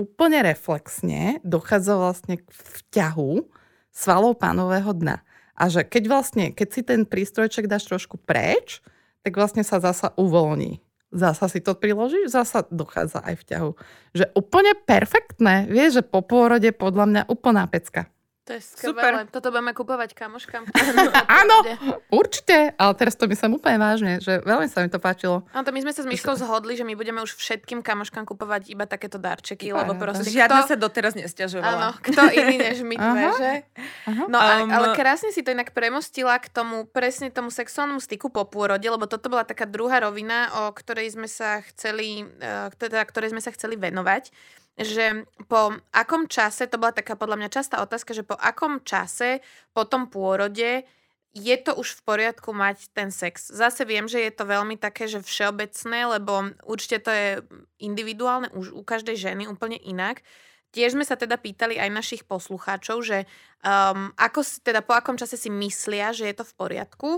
[0.00, 3.44] úplne reflexne dochádza vlastne k vťahu
[3.92, 5.20] svalov pánového dna.
[5.60, 8.80] A že keď vlastne, keď si ten prístrojček dáš trošku preč,
[9.20, 10.80] tak vlastne sa zasa uvoľní.
[11.10, 13.70] Zasa si to priložíš, zasa dochádza aj vťahu.
[14.14, 15.66] Že úplne perfektné.
[15.66, 18.08] Vieš, že po pôrode podľa mňa úplná pecka.
[18.50, 19.30] To je skvelé.
[19.30, 20.66] Toto budeme kupovať kamoškám.
[21.40, 21.56] Áno,
[22.10, 22.74] určite.
[22.74, 25.46] Ale teraz to myslím úplne vážne, že veľmi sa mi to páčilo.
[25.54, 28.74] No to my sme sa s Myškou zhodli, že my budeme už všetkým kamoškám kupovať
[28.74, 30.02] iba takéto darčeky, lebo Paráda.
[30.02, 30.68] proste Žiadna kto...
[30.68, 31.86] sa doteraz Áno, nestiažovala.
[32.02, 33.38] kto iný než my dve, Aha.
[33.38, 33.52] že?
[34.10, 34.24] Aha.
[34.26, 38.34] No a, Um, ale krásne si to inak premostila k tomu, presne tomu sexuálnemu styku
[38.34, 42.98] po pôrode, lebo toto bola taká druhá rovina, o ktorej sme sa chceli, eh, teda,
[43.06, 44.34] ktorej sme sa chceli venovať
[44.80, 49.44] že po akom čase, to bola taká podľa mňa častá otázka, že po akom čase
[49.76, 50.88] po tom pôrode
[51.30, 53.54] je to už v poriadku mať ten sex.
[53.54, 57.28] Zase viem, že je to veľmi také, že všeobecné, lebo určite to je
[57.78, 60.26] individuálne už u každej ženy úplne inak.
[60.70, 63.26] Tiež sme sa teda pýtali aj našich poslucháčov, že
[63.62, 67.10] um, ako si, teda po akom čase si myslia, že je to v poriadku.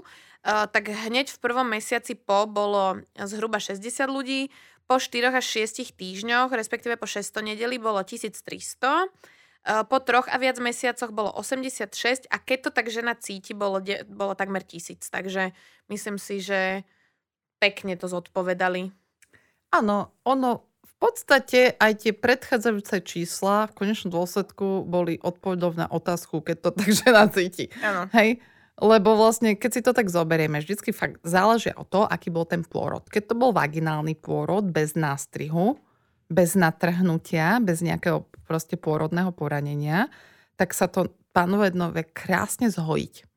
[0.43, 4.49] Uh, tak hneď v prvom mesiaci po bolo zhruba 60 ľudí,
[4.93, 10.37] po 4 až 6 týždňoch, respektíve po 600 nedeli bolo 1300, uh, po troch a
[10.37, 15.01] viac mesiacoch bolo 86 a keď to tak žena cíti, bolo, de- bolo takmer 1000.
[15.09, 15.57] Takže
[15.89, 16.85] myslím si, že
[17.57, 18.93] pekne to zodpovedali.
[19.73, 26.45] Áno, ono v podstate aj tie predchádzajúce čísla v konečnom dôsledku boli odpovedou na otázku,
[26.45, 27.73] keď to tak žena cíti.
[27.81, 28.13] Áno.
[28.13, 28.45] Hej?
[28.81, 32.65] Lebo vlastne, keď si to tak zoberieme, vždycky fakt záleží o to, aký bol ten
[32.65, 33.05] pôrod.
[33.05, 35.77] Keď to bol vaginálny pôrod bez nástrihu,
[36.33, 40.09] bez natrhnutia, bez nejakého proste pôrodného poranenia,
[40.57, 43.29] tak sa to pánové dno vie krásne zhojiť.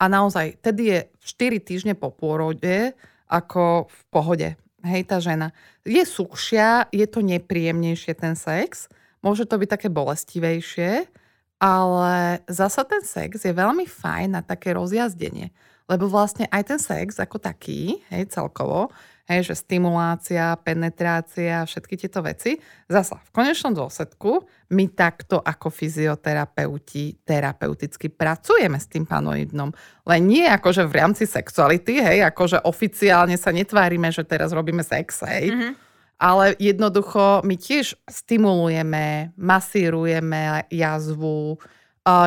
[0.00, 2.96] A naozaj, tedy je 4 týždne po pôrode
[3.28, 4.48] ako v pohode.
[4.86, 5.50] Hej, tá žena.
[5.82, 8.86] Je suchšia, je to nepríjemnejšie ten sex,
[9.20, 11.10] môže to byť také bolestivejšie,
[11.58, 15.50] ale zasa ten sex je veľmi fajn na také rozjazdenie.
[15.88, 18.92] Lebo vlastne aj ten sex ako taký, hej, celkovo,
[19.24, 27.24] hej, že stimulácia, penetrácia, všetky tieto veci, zasa v konečnom dôsledku my takto ako fyzioterapeuti
[27.24, 29.72] terapeuticky pracujeme s tým panoidnom.
[30.04, 35.24] Len nie akože v rámci sexuality, hej, akože oficiálne sa netvárime, že teraz robíme sex,
[35.24, 35.87] hej, Mhm.
[36.18, 41.62] Ale jednoducho my tiež stimulujeme, masírujeme jazvu,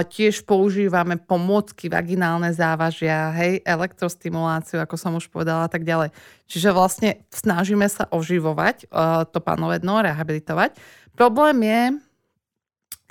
[0.07, 6.13] tiež používame pomôcky, vaginálne závažia, hej, elektrostimuláciu, ako som už povedala, a tak ďalej.
[6.45, 8.87] Čiže vlastne snažíme sa oživovať
[9.33, 10.77] to panové dno, rehabilitovať.
[11.17, 11.81] Problém je,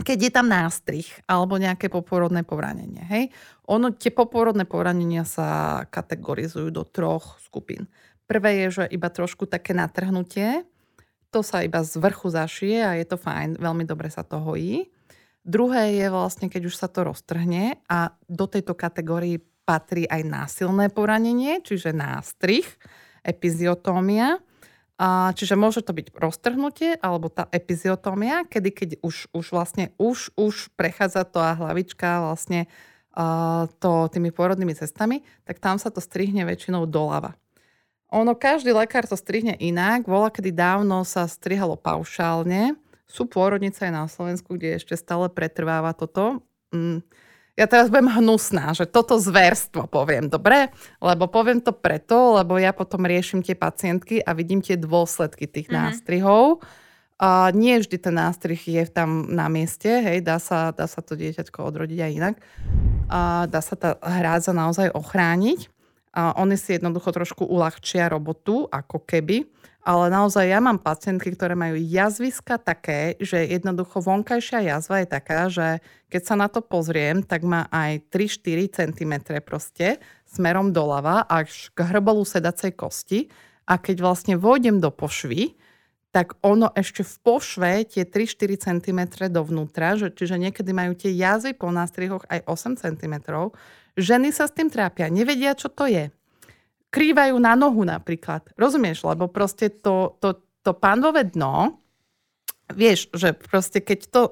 [0.01, 3.05] keď je tam nástrih alebo nejaké poporodné poranenie.
[3.05, 3.24] Hej?
[3.68, 7.91] Ono, tie poporodné poranenia sa kategorizujú do troch skupín.
[8.31, 10.62] Prvé je, že iba trošku také natrhnutie,
[11.31, 14.91] to sa iba z vrchu zašije a je to fajn, veľmi dobre sa to hojí.
[15.41, 20.91] Druhé je vlastne, keď už sa to roztrhne a do tejto kategórii patrí aj násilné
[20.91, 22.66] poranenie, čiže nástrih,
[23.24, 24.43] epiziotómia.
[25.01, 30.37] A, čiže môže to byť roztrhnutie alebo tá epiziotómia, kedy keď už, už vlastne už,
[30.37, 32.68] už prechádza to a hlavička vlastne
[33.16, 37.33] uh, to tými pôrodnými cestami, tak tam sa to strihne väčšinou doľava.
[38.11, 40.07] Ono, každý lekár to strihne inak.
[40.07, 42.75] Vola, kedy dávno sa strihalo paušálne.
[43.07, 46.43] Sú pôrodnice aj na Slovensku, kde ešte stále pretrváva toto.
[46.75, 47.03] Mm
[47.61, 50.73] ja teraz budem hnusná, že toto zverstvo poviem, dobre?
[50.97, 55.69] Lebo poviem to preto, lebo ja potom riešim tie pacientky a vidím tie dôsledky tých
[55.69, 55.85] mm-hmm.
[55.93, 56.65] nástrihov.
[57.21, 61.13] A nie vždy ten nástrih je tam na mieste, hej, dá sa, dá sa to
[61.21, 62.35] dieťatko odrodiť aj inak.
[63.13, 65.69] A dá sa tá hrádza naozaj ochrániť.
[66.11, 69.47] A oni si jednoducho trošku uľahčia robotu, ako keby
[69.81, 75.49] ale naozaj ja mám pacientky, ktoré majú jazviska také, že jednoducho vonkajšia jazva je taká,
[75.49, 75.81] že
[76.13, 79.97] keď sa na to pozriem, tak má aj 3-4 cm proste
[80.29, 83.33] smerom doľava až k hrbolu sedacej kosti
[83.65, 85.57] a keď vlastne vôjdem do pošvy,
[86.13, 89.01] tak ono ešte v pošve tie 3-4 cm
[89.33, 93.15] dovnútra, že, čiže niekedy majú tie jazvy po nástrihoch aj 8 cm.
[93.99, 96.11] Ženy sa s tým trápia, nevedia, čo to je
[96.91, 98.51] krývajú na nohu napríklad.
[98.59, 99.07] Rozumieš?
[99.07, 101.78] Lebo proste to, to, to pánové dno,
[102.74, 104.22] vieš, že proste keď to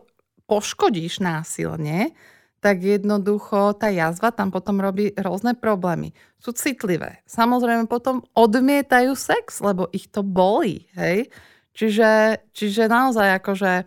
[0.51, 2.13] poškodíš násilne,
[2.59, 6.11] tak jednoducho tá jazva tam potom robí rôzne problémy.
[6.43, 7.23] Sú citlivé.
[7.31, 10.91] Samozrejme potom odmietajú sex, lebo ich to bolí.
[10.99, 11.31] Hej?
[11.79, 13.87] Čiže, čiže naozaj akože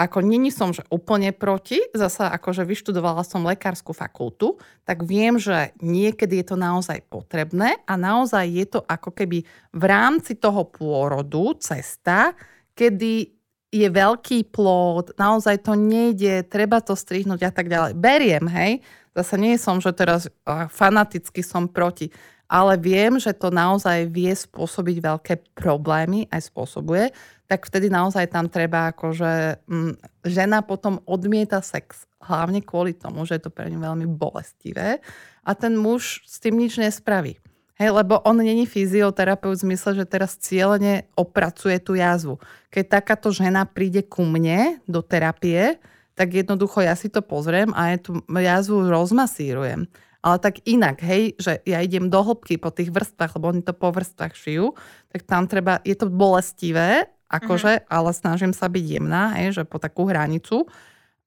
[0.00, 4.56] ako není som že úplne proti, zasa akože vyštudovala som lekárskú fakultu,
[4.88, 9.44] tak viem, že niekedy je to naozaj potrebné a naozaj je to ako keby
[9.76, 12.32] v rámci toho pôrodu cesta,
[12.72, 13.28] kedy
[13.70, 17.92] je veľký plod, naozaj to nejde, treba to strihnúť a tak ďalej.
[17.94, 18.82] Beriem, hej,
[19.14, 20.26] zase nie som, že teraz
[20.74, 22.10] fanaticky som proti,
[22.50, 27.14] ale viem, že to naozaj vie spôsobiť veľké problémy, aj spôsobuje,
[27.46, 33.22] tak vtedy naozaj tam treba akože m, mm, žena potom odmieta sex, hlavne kvôli tomu,
[33.22, 34.98] že je to pre ňu veľmi bolestivé
[35.46, 37.38] a ten muž s tým nič nespraví.
[37.80, 42.36] Hej, lebo on není fyzioterapeut v zmysle, že teraz cieľene opracuje tú jazvu.
[42.68, 45.80] Keď takáto žena príde ku mne do terapie,
[46.12, 49.88] tak jednoducho ja si to pozriem a je tú jazvu rozmasírujem
[50.20, 53.72] ale tak inak, hej, že ja idem do hĺbky po tých vrstvách, lebo oni to
[53.72, 54.76] po vrstvách šijú,
[55.08, 57.88] tak tam treba, je to bolestivé, akože, mm-hmm.
[57.88, 60.68] ale snažím sa byť jemná, hej, že po takú hranicu.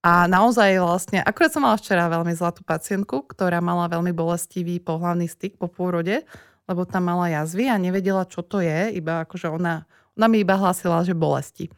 [0.04, 5.32] A naozaj vlastne, akurát som mala včera veľmi zlatú pacientku, ktorá mala veľmi bolestivý pohľavný
[5.32, 6.28] styk po pôrode,
[6.68, 9.88] lebo tam mala jazvy a nevedela, čo to je, iba akože ona,
[10.20, 11.72] ona mi iba hlásila, že bolesti.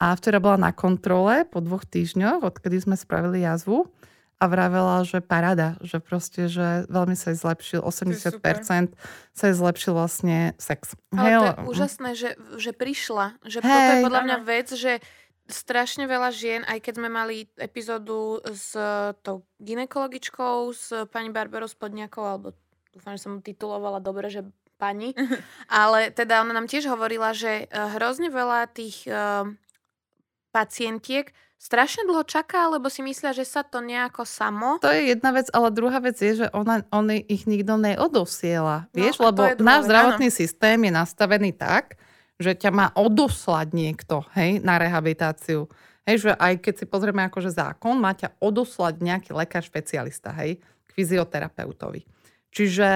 [0.00, 3.88] A včera bola na kontrole po dvoch týždňoch, odkedy sme spravili jazvu
[4.36, 8.92] a vravela, že parada, že proste, že veľmi sa jej zlepšil, 80%
[9.32, 10.92] sa jej zlepšil vlastne sex.
[11.16, 12.30] Ale Hej, to je úžasné, že,
[12.60, 14.92] že prišla, že Hej, toto je podľa mňa vec, že
[15.48, 18.76] strašne veľa žien, aj keď sme mali epizódu s
[19.24, 22.52] tou ginekologičkou, s pani Barberou Spodniakou, alebo
[22.92, 24.44] dúfam, že som titulovala dobre, že
[24.76, 25.16] pani,
[25.72, 29.48] ale teda ona nám tiež hovorila, že eh, hrozne veľa tých uh,
[30.52, 34.78] pacientiek strašne dlho čaká, lebo si myslia, že sa to nejako samo.
[34.80, 38.86] To je jedna vec, ale druhá vec je, že ona, on ich nikto neodosiela.
[38.92, 40.38] No, vieš, lebo náš zdravotný áno.
[40.38, 41.98] systém je nastavený tak,
[42.36, 45.66] že ťa má odoslať niekto hej, na rehabilitáciu.
[46.06, 50.62] Hej, že aj keď si pozrieme akože zákon, má ťa odoslať nejaký lekár špecialista, hej,
[50.62, 52.06] k fyzioterapeutovi.
[52.54, 52.90] Čiže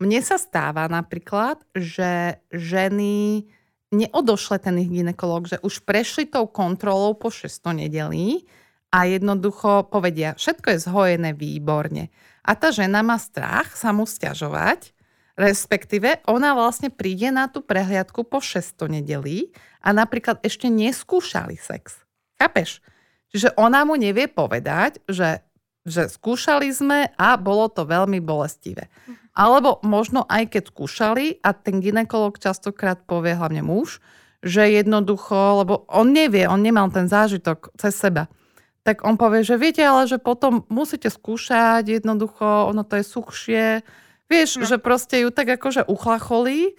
[0.00, 3.44] mne sa stáva napríklad, že ženy
[3.90, 8.46] neodošle ten ich ginekolog, že už prešli tou kontrolou po 600 nedelí
[8.90, 12.10] a jednoducho povedia, všetko je zhojené výborne.
[12.42, 14.94] A tá žena má strach sa mu stiažovať,
[15.38, 19.50] respektíve ona vlastne príde na tú prehliadku po 600 nedelí
[19.82, 22.02] a napríklad ešte neskúšali sex.
[22.40, 22.82] Chápeš?
[23.30, 25.38] Čiže ona mu nevie povedať, že,
[25.88, 28.92] že skúšali sme a bolo to veľmi bolestivé.
[29.32, 34.02] Alebo možno aj keď skúšali a ten ginekolog častokrát povie, hlavne muž,
[34.44, 38.28] že jednoducho, lebo on nevie, on nemal ten zážitok cez seba.
[38.80, 43.66] Tak on povie, že viete, ale že potom musíte skúšať, jednoducho, ono to je suchšie.
[44.32, 44.66] Vieš, no.
[44.68, 46.76] že proste ju tak akože uchlacholí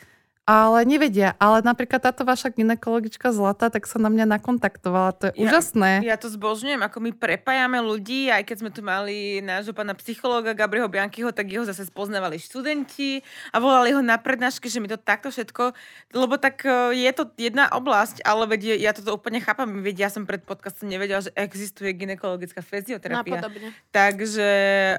[0.49, 1.37] ale nevedia.
[1.37, 5.09] Ale napríklad táto vaša ginekologička Zlata, tak sa na mňa nakontaktovala.
[5.21, 6.01] To je ja, úžasné.
[6.01, 10.57] Ja to zbožňujem, ako my prepájame ľudí, aj keď sme tu mali nášho pána psychológa
[10.57, 13.21] Gabriho Biankyho, tak jeho zase spoznávali študenti
[13.53, 15.77] a volali ho na prednášky, že mi to takto všetko,
[16.17, 19.85] lebo tak e, je to jedna oblasť, ale veď ja toto úplne chápam.
[19.85, 23.45] Veď ja som pred podcastom nevedela, že existuje ginekologická fyzioterapia.
[23.93, 24.49] Takže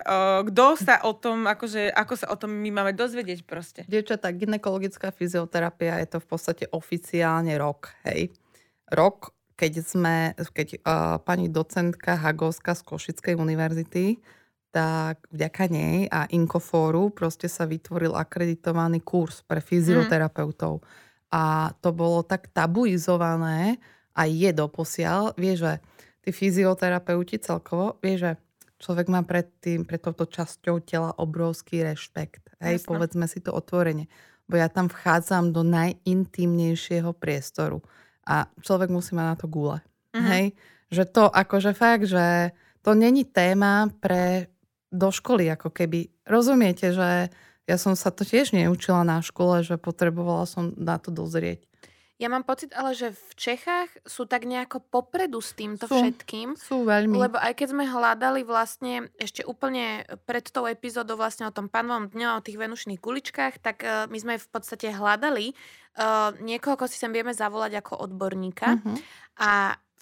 [0.03, 3.83] uh, kto sa o tom, akože, ako sa o tom my máme dozvedieť proste?
[3.91, 8.29] Dievčatá, ginekologická fyzioterapia fyzioterapia je to v podstate oficiálne rok, hej.
[8.93, 14.21] Rok, keď sme, keď uh, pani docentka Hagovská z Košickej univerzity,
[14.69, 20.81] tak vďaka nej a Inkofóru proste sa vytvoril akreditovaný kurz pre fyzioterapeutov.
[20.81, 20.85] Mm.
[21.33, 23.81] A to bolo tak tabuizované
[24.13, 25.33] a je doposiaľ.
[25.41, 25.73] Vieš, že
[26.21, 28.33] tí fyzioterapeuti celkovo, vieš, že
[28.85, 32.53] človek má pred, tým, pred touto časťou tela obrovský rešpekt.
[32.61, 32.89] Hej, Jasne.
[32.89, 34.09] povedzme si to otvorene.
[34.53, 37.81] Bo ja tam vchádzam do najintímnejšieho priestoru.
[38.29, 39.81] A človek musí mať na to gule.
[40.13, 40.29] Mm-hmm.
[40.29, 40.45] Hej?
[40.93, 42.53] Že to akože fakt, že
[42.85, 44.53] to není téma pre
[44.93, 46.13] do školy, ako keby.
[46.29, 47.33] Rozumiete, že
[47.65, 51.65] ja som sa to tiež neučila na škole, že potrebovala som na to dozrieť.
[52.21, 56.55] Ja mám pocit ale, že v Čechách sú tak nejako popredu s týmto sú, všetkým.
[56.55, 57.17] Sú veľmi.
[57.19, 62.13] Lebo aj keď sme hľadali vlastne ešte úplne pred tou epizódou vlastne o tom panovom
[62.13, 65.57] dňu, o tých venušných kuličkách, tak uh, my sme v podstate hľadali
[65.99, 68.79] uh, niekoho, koho si sem vieme zavolať ako odborníka.
[68.79, 68.97] Uh-huh.
[69.43, 69.51] A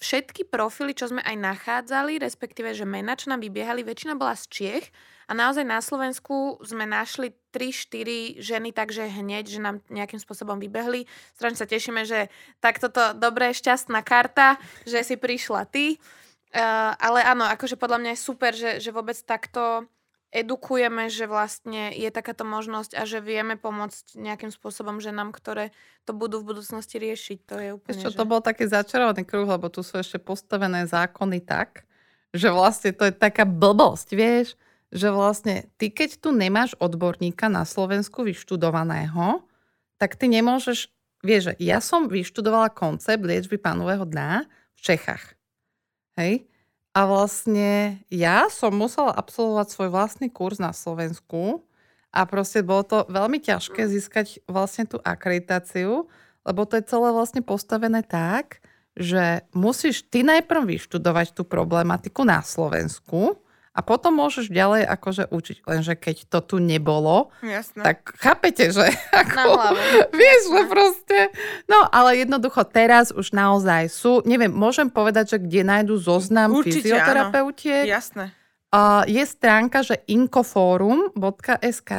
[0.00, 4.44] všetky profily, čo sme aj nachádzali, respektíve, že mená, čo nám vybiehali, väčšina bola z
[4.50, 4.86] Čiech
[5.30, 11.06] a naozaj na Slovensku sme našli 3-4 ženy, takže hneď, že nám nejakým spôsobom vybehli.
[11.38, 12.26] Strašne sa tešíme, že
[12.58, 16.02] takto to dobré, šťastná karta, že si prišla ty.
[16.50, 19.86] Uh, ale áno, akože podľa mňa je super, že, že vôbec takto
[20.34, 25.70] edukujeme, že vlastne je takáto možnosť a že vieme pomôcť nejakým spôsobom ženám, ktoré
[26.06, 27.38] to budú v budúcnosti riešiť.
[27.50, 28.02] To je úplne...
[28.02, 28.18] Čo, že...
[28.18, 31.86] to bol taký začarovaný kruh, lebo tu sú ešte postavené zákony tak,
[32.34, 34.58] že vlastne to je taká blbosť, vieš,
[34.90, 39.46] že vlastne ty, keď tu nemáš odborníka na Slovensku vyštudovaného,
[40.02, 40.90] tak ty nemôžeš,
[41.22, 45.38] vieš, že ja som vyštudovala koncept liečby pánového dna v Čechách.
[46.18, 46.50] Hej?
[46.90, 51.62] A vlastne ja som musela absolvovať svoj vlastný kurz na Slovensku
[52.10, 56.10] a proste bolo to veľmi ťažké získať vlastne tú akreditáciu,
[56.42, 58.58] lebo to je celé vlastne postavené tak,
[58.98, 63.38] že musíš ty najprv vyštudovať tú problematiku na Slovensku,
[63.70, 65.62] a potom môžeš ďalej akože učiť.
[65.62, 67.86] Lenže keď to tu nebolo, Jasne.
[67.86, 69.78] tak chápete, že ako,
[70.10, 71.18] vieš, že proste,
[71.70, 76.82] no ale jednoducho teraz už naozaj sú, neviem, môžem povedať, že kde nájdu zoznam Určite,
[76.82, 77.86] fyzioterapeutiek.
[77.86, 77.94] Áno.
[77.94, 78.24] Jasné.
[78.70, 81.92] Uh, je stránka, že inkoforum.sk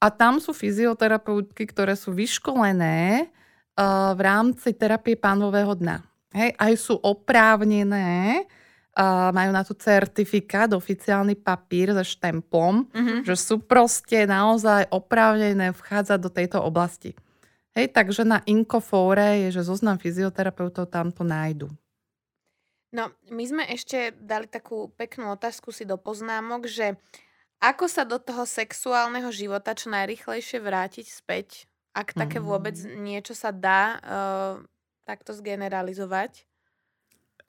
[0.00, 6.02] a tam sú fyzioterapeutky, ktoré sú vyškolené uh, v rámci terapie pánového dna.
[6.30, 8.59] Hej, aj sú oprávnené uh,
[9.30, 13.18] majú na to certifikát, oficiálny papír so štemplom, mm-hmm.
[13.22, 17.14] že sú proste naozaj oprávnené vchádzať do tejto oblasti.
[17.70, 21.70] Hej, takže na Inkofóre je, že zoznam fyzioterapeutov tam to nájdu.
[22.90, 26.98] No, my sme ešte dali takú peknú otázku si do poznámok, že
[27.62, 32.98] ako sa do toho sexuálneho života čo najrychlejšie vrátiť späť, ak také vôbec mm.
[32.98, 34.54] niečo sa dá uh,
[35.06, 36.49] takto zgeneralizovať?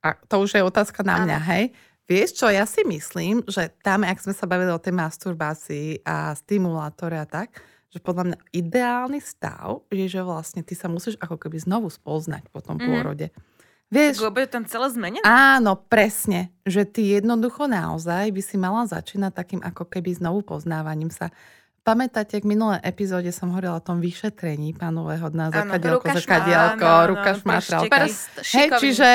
[0.01, 1.65] A to už je otázka na mňa, hej.
[2.09, 6.35] Vieš čo, ja si myslím, že tam, ak sme sa bavili o tej masturbácii a
[6.35, 11.39] stimulátore a tak, že podľa mňa ideálny stav je, že vlastne ty sa musíš ako
[11.39, 12.83] keby znovu spoznať po tom mm.
[12.83, 13.27] pôrode.
[13.91, 15.23] Vieš, Lebo je tam celé zmenené?
[15.27, 16.55] Áno, presne.
[16.63, 21.27] Že ty jednoducho naozaj by si mala začínať takým ako keby znovu poznávaním sa.
[21.83, 27.81] Pamätáte, v minulé epizóde som hovorila o tom vyšetrení pánového dna, zakadielko, zakadielko, ruka šmátral.
[28.47, 29.09] Hej, čiže,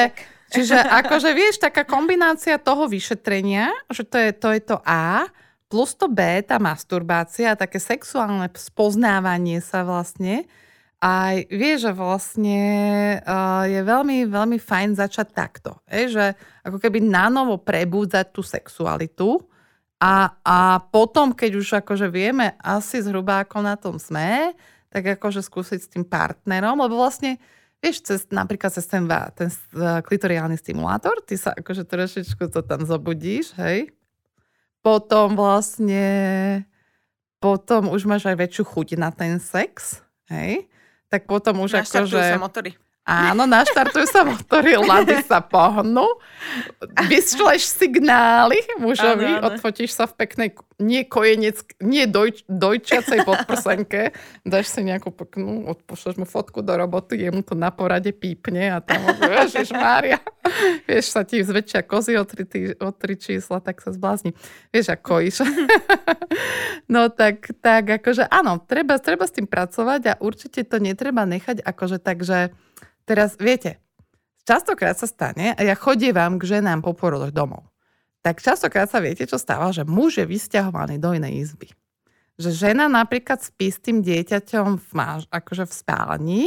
[0.47, 5.27] Čiže akože vieš, taká kombinácia toho vyšetrenia, že to je to, je to A,
[5.67, 10.47] plus to B, tá masturbácia, také sexuálne spoznávanie sa vlastne.
[11.03, 12.63] A vieš, že vlastne
[13.21, 15.77] uh, je veľmi, veľmi fajn začať takto.
[15.91, 16.33] Že
[16.65, 19.45] ako keby nanovo prebúdzať tú sexualitu
[20.01, 24.57] a, a potom, keď už akože vieme asi zhruba ako na tom sme,
[24.89, 27.37] tak akože skúsiť s tým partnerom, lebo vlastne
[27.87, 29.07] Vieš, cez, napríklad cez ten,
[29.39, 29.47] ten
[29.79, 33.95] klitoriálny stimulátor, ty sa akože trošičku to tam zobudíš, hej.
[34.83, 36.67] Potom vlastne,
[37.39, 40.03] potom už máš aj väčšiu chuť na ten sex,
[40.35, 40.67] hej.
[41.07, 42.43] Tak potom už akože...
[42.43, 42.75] motory.
[43.07, 46.19] Áno, naštartujú sa motory, lady sa pohnú,
[47.07, 49.47] vyšleš signály mužovi, ano, ano.
[49.55, 50.51] odfotíš sa v peknej,
[50.83, 54.11] nie kojenec, nie doj, dojčiacej podprsenke,
[54.43, 58.83] dáš si nejakú peknú, odpošleš mu fotku do roboty, jemu to na porade pípne a
[58.83, 60.19] tam Ježiš Mária,
[60.91, 62.43] vieš, sa ti zväčšia kozy o tri,
[62.75, 64.35] o tri čísla, tak sa zblázni.
[64.75, 65.47] Vieš, ako iš.
[66.93, 71.63] no tak, tak akože áno, treba, treba s tým pracovať a určite to netreba nechať
[71.63, 72.51] akože tak, že
[73.07, 73.79] Teraz viete,
[74.43, 77.71] častokrát sa stane, a ja chodievam k ženám po porodoch domov,
[78.27, 81.71] tak častokrát sa viete, čo stáva, že muž je vysťahovaný do inej izby.
[82.37, 86.45] že žena napríklad spí s tým dieťaťom v, máž, akože v spálni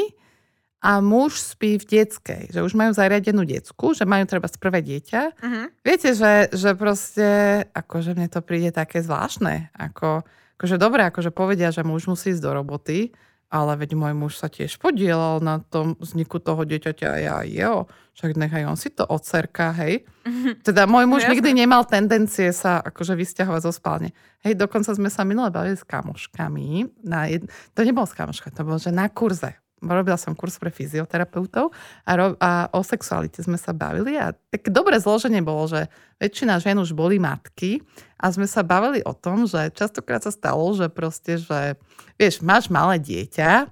[0.83, 5.21] a muž spí v detskej, že už majú zariadenú decku, že majú treba prvé dieťa.
[5.41, 5.61] Mhm.
[5.81, 7.29] Viete, že, že proste,
[7.71, 10.27] akože mne to príde také zvláštne, ako,
[10.59, 13.15] akože dobre, akože povedia, že muž musí ísť do roboty,
[13.49, 17.89] ale veď môj muž sa tiež podielal na tom vzniku toho dieťaťa a ja jeho.
[18.13, 20.05] Však nechaj on si to odserka, hej.
[20.67, 24.13] Teda môj muž No nikdy nemal tendencie sa akože vysťahovať zo spálne.
[24.45, 27.01] Hej, dokonca sme sa minule bavili s kamoškami.
[27.03, 27.49] Na jed...
[27.73, 29.57] To nebolo s kamoška, to bolo, že na kurze.
[29.79, 31.71] Robila som kurz pre fyzioterapeutov
[32.03, 32.35] a, ro...
[32.39, 35.87] a o sexualite sme sa bavili a tak dobré zloženie bolo, že
[36.19, 37.79] väčšina žien už boli matky
[38.19, 41.79] a sme sa bavili o tom, že častokrát sa stalo, že proste, že
[42.19, 43.71] vieš, máš malé dieťa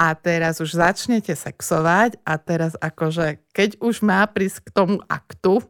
[0.00, 5.60] a teraz už začnete sexovať a teraz akože, keď už má prísť k tomu aktu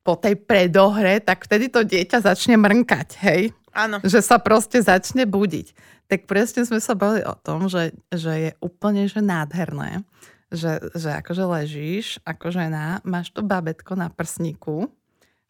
[0.00, 3.50] po tej predohre, tak vtedy to dieťa začne mrnkať, hej?
[3.76, 4.00] Áno.
[4.00, 5.76] Že sa proste začne budiť.
[6.08, 10.00] Tak presne sme sa bavili o tom, že, že je úplne že nádherné,
[10.48, 14.88] že, že akože ležíš ako žena, máš to babetko na prsníku,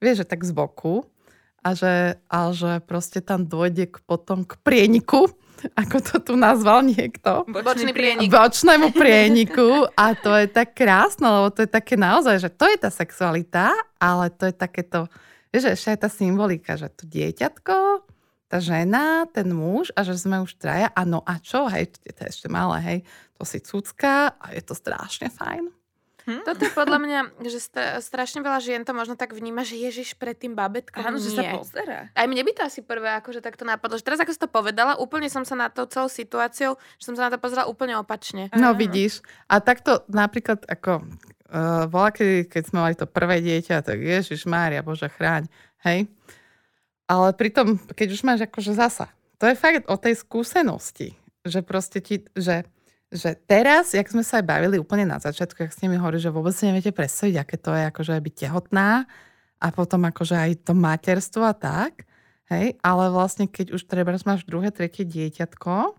[0.01, 1.05] vieš, že tak z boku
[1.61, 5.29] a že, a že proste tam dôjde k, potom k prieniku,
[5.81, 8.33] ako to tu nazval niekto Bočný prienik.
[8.33, 12.77] bočnému prieniku a to je tak krásne, lebo to je také naozaj, že to je
[12.81, 15.11] tá sexualita, ale to je takéto,
[15.53, 17.77] vieš, že ešte aj tá symbolika, že to dieťatko,
[18.47, 22.21] tá žena, ten muž a že sme už traja a no a čo, hej, to
[22.23, 22.99] je ešte malé, hej,
[23.35, 25.75] to si cucka a je to strašne fajn.
[26.27, 30.19] Toto je podľa mňa, že sta- strašne veľa žien to možno tak vníma, že Ježiš
[30.19, 30.99] pred tým babetkom.
[30.99, 32.11] Áno, že sa pozera.
[32.19, 33.95] Aj mne by to asi prvé akože takto napadlo.
[33.95, 37.15] Že teraz, ako si to povedala, úplne som sa na to celou situáciou, že som
[37.15, 38.51] sa na to pozerala úplne opačne.
[38.59, 38.79] No Áno.
[38.79, 39.23] vidíš.
[39.47, 44.51] A takto napríklad ako uh, bola, keď, keď sme mali to prvé dieťa, tak Ježiš
[44.51, 45.47] Mária, Bože chráň,
[45.87, 46.11] hej.
[47.07, 49.07] Ale pritom, keď už máš akože zasa,
[49.39, 51.15] to je fakt o tej skúsenosti,
[51.47, 52.67] že proste ti, že,
[53.13, 56.35] že teraz, jak sme sa aj bavili úplne na začiatku, jak ste mi hovorili, že
[56.35, 59.07] vôbec si neviete predstaviť, aké to je akože byť tehotná
[59.57, 62.05] a potom akože aj to materstvo a tak,
[62.51, 65.95] hej, ale vlastne keď už treba máš druhé, tretie dieťatko,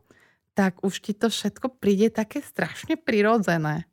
[0.52, 3.86] tak už ti to všetko príde také strašne prirodzené.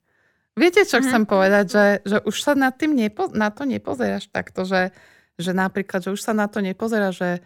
[0.56, 1.04] Viete, čo Mhm.
[1.04, 1.64] chcem povedať?
[1.68, 4.94] Že, že už sa nad tým nepo, na to nepozeráš takto, že,
[5.38, 7.42] že napríklad, že už sa na to nepozerá, že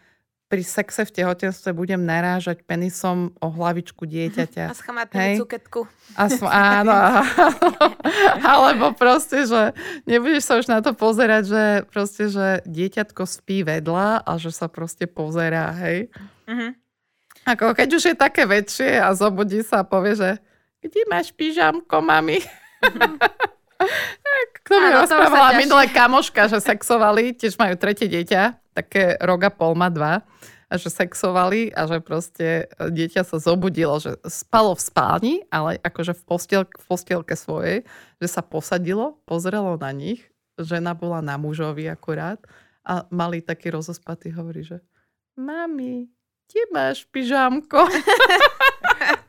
[0.49, 4.72] pri sexe v tehotenstve budem narážať penisom o hlavičku dieťaťa.
[4.72, 5.84] A schamatnú cuketku.
[6.16, 6.49] A som,
[6.80, 6.97] áno.
[8.41, 9.76] Alebo proste, že
[10.09, 14.72] nebudeš sa už na to pozerať, že proste, že dieťatko spí vedľa a že sa
[14.72, 16.09] proste pozerá, hej.
[16.49, 16.80] Mhm.
[17.49, 20.30] Ako keď už je také väčšie a zobudí sa a povie, že
[20.80, 22.41] kde máš pyžamko, mami?
[24.62, 29.89] Kto mi rozprávala minulé kamoška, že sexovali, tiež majú tretie dieťa, také roga pol má
[29.89, 30.26] dva,
[30.68, 36.12] a že sexovali a že proste dieťa sa zobudilo, že spalo v spálni, ale akože
[36.12, 37.89] v, postiel, v postielke svojej,
[38.20, 40.29] že sa posadilo, pozrelo na nich,
[40.61, 42.37] žena bola na mužovi akurát
[42.85, 44.85] a mali taký rozospatý, hovorí, že
[45.41, 46.12] mami,
[46.49, 47.89] kde máš pyžamko?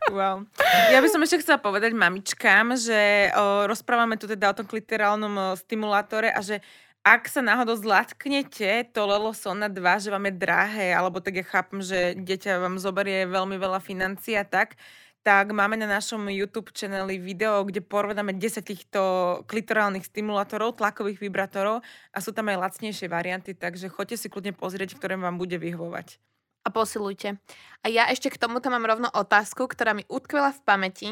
[0.09, 0.49] Wow.
[0.89, 5.53] Ja by som ešte chcela povedať mamičkám, že o, rozprávame tu teda o tom kliterálnom
[5.55, 6.59] stimulátore a že
[6.99, 11.45] ak sa náhodou zlatknete to Lelo Sona 2, že vám je drahé, alebo tak ja
[11.47, 14.75] chápem, že dieťa vám zoberie veľmi veľa financií a tak,
[15.23, 19.01] tak máme na našom YouTube channeli video, kde porovnáme 10 týchto
[19.47, 24.95] klitorálnych stimulátorov, tlakových vibrátorov a sú tam aj lacnejšie varianty, takže choďte si kľudne pozrieť,
[24.95, 26.19] ktoré vám bude vyhovovať.
[26.63, 27.39] A posilujte.
[27.81, 31.09] A ja ešte k tomuto mám rovno otázku, ktorá mi utkvela v pamäti.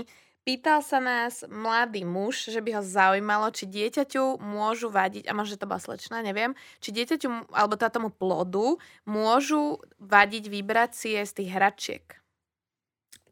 [0.47, 5.59] Pýtal sa nás mladý muž, že by ho zaujímalo, či dieťaťu môžu vadiť, a možno,
[5.59, 11.51] to bola slečna, neviem, či dieťaťu, alebo teda tomu plodu, môžu vadiť vibrácie z tých
[11.51, 12.05] hračiek.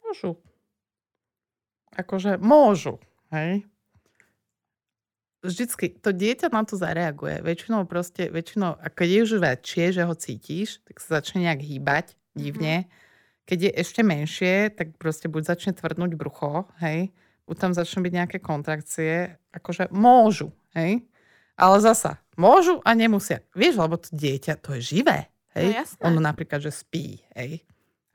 [0.04, 0.36] Môžu.
[1.96, 3.00] Akože môžu,
[3.32, 3.64] hej.
[5.46, 7.46] Vždycky to dieťa na to zareaguje.
[7.46, 11.62] Väčšinou proste, väčšinou, a keď je už väčšie, že ho cítiš, tak sa začne nejak
[11.62, 12.90] hýbať divne.
[13.46, 17.14] Keď je ešte menšie, tak proste buď začne tvrdnúť brucho, hej,
[17.46, 21.06] buď tam začnú byť nejaké kontrakcie, akože môžu, hej.
[21.54, 23.46] Ale zasa, môžu a nemusia.
[23.54, 25.72] Vieš, lebo to dieťa, to je živé, hej.
[25.72, 26.02] No jasné.
[26.02, 27.62] ono napríklad, že spí, hej.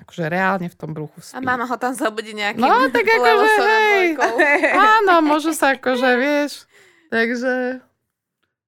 [0.03, 1.37] Akože reálne v tom bruchu spí.
[1.37, 4.07] A mama ho tam zabudí nejakým No, tak akože, hej.
[4.74, 6.66] Áno, môžu sa akože, vieš.
[7.11, 7.83] Takže...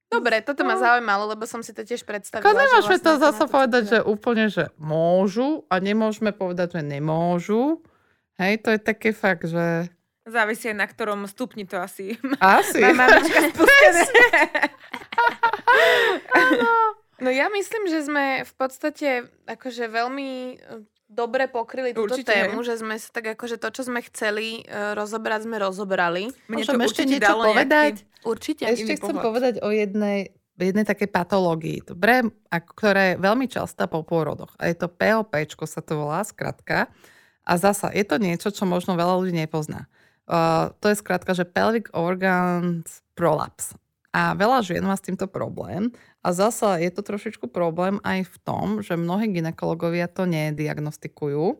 [0.09, 0.82] Dobre, toto ma No.
[0.82, 2.45] zaujímalo, lebo som si to tiež predstavila.
[2.45, 7.80] Ako nemôžeme to vlastne to povedať, že úplne, že môžu a nemôžeme povedať, že nemôžu.
[8.36, 9.88] Hej, to je také fakt, že
[10.22, 12.78] Závisí aj na ktorom stupni to asi asi.
[12.78, 14.03] má mamička spustené.
[17.16, 19.09] No ja myslím, že sme v podstate
[19.47, 20.59] akože veľmi
[21.12, 24.96] dobre pokryli túto Určite, tému, že sme sa tak akože to, čo sme chceli uh,
[24.96, 26.32] rozobrať, sme rozobrali.
[26.48, 27.92] Mne Môžem to ešte niečo dalo povedať?
[28.00, 28.24] Nejaký...
[28.24, 28.62] Určite.
[28.64, 29.26] Ešte chcem pohľad.
[29.28, 34.56] povedať o jednej, jednej takej patológii, dobre, a ktorá je veľmi častá po pôrodoch.
[34.56, 35.36] A je to POP,
[35.68, 36.88] sa to volá, skratka.
[37.42, 39.90] A zasa, je to niečo, čo možno veľa ľudí nepozná.
[40.30, 43.74] Uh, to je skratka, že pelvic organs prolapse.
[44.12, 45.88] A veľa žien má s týmto problém.
[46.20, 51.56] A zasa je to trošičku problém aj v tom, že mnohí ginekologovia to nediagnostikujú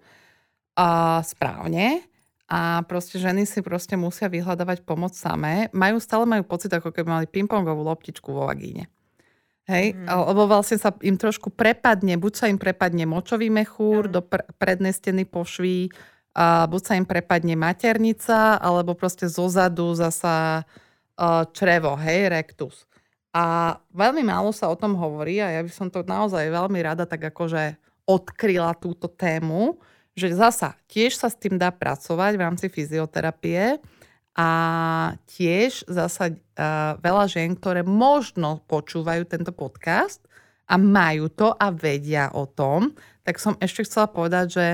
[0.77, 2.05] a správne
[2.53, 5.73] a proste ženy si proste musia vyhľadávať pomoc samé.
[5.73, 8.93] Majú, stále majú pocit, ako keby mali pingpongovú loptičku vo vagíne.
[9.65, 10.11] Hej, mm.
[10.11, 14.15] lebo vlastne sa im trošku prepadne, buď sa im prepadne močový mechúr Áno.
[14.19, 15.89] do pr- prednej steny pošví,
[16.33, 20.82] a buď sa im prepadne maternica, alebo proste zozadu zasa uh,
[21.55, 22.87] črevo, hej, rektus.
[23.33, 27.09] A veľmi málo sa o tom hovorí a ja by som to naozaj veľmi rada
[27.09, 29.81] tak akože odkryla túto tému,
[30.13, 33.81] že zasa tiež sa s tým dá pracovať v rámci fyzioterapie
[34.37, 34.49] a
[35.25, 40.21] tiež zasa uh, veľa žien, ktoré možno počúvajú tento podcast
[40.69, 42.93] a majú to a vedia o tom,
[43.25, 44.67] tak som ešte chcela povedať, že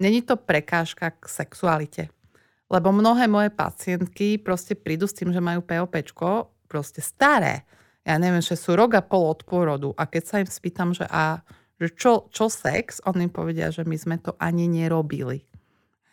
[0.00, 2.15] není to prekážka k sexualite.
[2.66, 7.62] Lebo mnohé moje pacientky proste prídu s tým, že majú POPčko, proste staré.
[8.02, 9.94] Ja neviem, že sú rok a pol od pôrodu.
[9.94, 11.42] A keď sa im spýtam, že a
[11.76, 15.44] že čo, čo sex, oni povedia, že my sme to ani nerobili.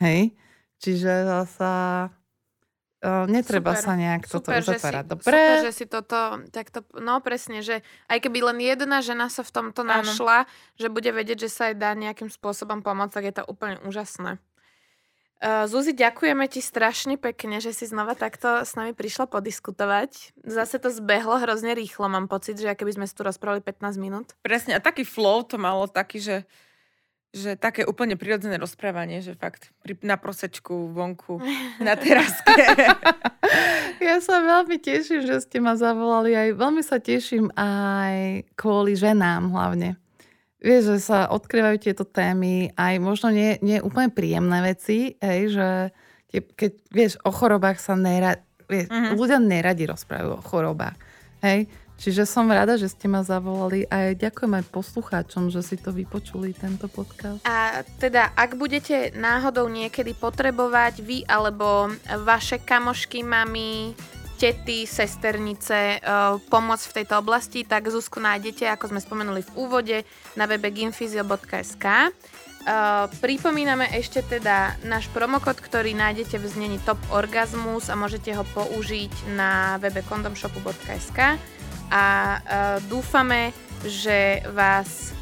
[0.04, 0.36] Hej?
[0.84, 1.74] Čiže zasa
[2.12, 3.84] uh, netreba Super.
[3.84, 5.06] sa nejak toto Super, že si, uzatvárať.
[5.08, 5.24] Dobre?
[5.24, 6.20] super, že si toto
[6.52, 7.80] takto, no presne, že
[8.12, 10.44] aj keby len jedna žena sa v tomto našla,
[10.76, 14.44] že bude vedieť, že sa jej dá nejakým spôsobom pomôcť, tak je to úplne úžasné.
[15.44, 20.40] Uh, Zuzi, ďakujeme ti strašne pekne, že si znova takto s nami prišla podiskutovať.
[20.40, 24.40] Zase to zbehlo hrozne rýchlo, mám pocit, že keby sme si tu rozprávali 15 minút.
[24.40, 26.38] Presne, a taký flow to malo taký, že,
[27.36, 31.44] že také úplne prirodzené rozprávanie, že fakt pri, na prosečku vonku,
[31.84, 32.64] na teraske.
[34.04, 36.36] Ja sa veľmi teším, že ste ma zavolali.
[36.36, 39.96] Aj veľmi sa teším aj kvôli ženám hlavne.
[40.64, 45.68] Vieš, že sa odkrývajú tieto témy, aj možno nie, nie úplne príjemné veci, hej, že
[46.32, 48.96] tie, keď, vieš, o chorobách sa nerad, vieš, Mhm.
[48.96, 49.16] mm-hmm.
[49.20, 50.96] ľudia neradi rozprávajú o chorobách,
[51.44, 51.68] hej.
[51.94, 56.52] Čiže som rada, že ste ma zavolali a ďakujem aj poslucháčom, že si to vypočuli,
[56.52, 57.46] tento podcast.
[57.46, 61.94] A teda, ak budete náhodou niekedy potrebovať vy alebo
[62.26, 63.94] vaše kamošky, mami,
[64.44, 69.98] tety, sesternice uh, pomôcť v tejto oblasti, tak Zuzku nájdete, ako sme spomenuli v úvode,
[70.36, 72.12] na webe ginfizio.sk.
[72.64, 78.44] Uh, pripomíname ešte teda náš promokód, ktorý nájdete v znení Top Orgasmus a môžete ho
[78.52, 81.40] použiť na webe kondomshopu.sk
[81.88, 83.56] a uh, dúfame,
[83.88, 85.16] že vás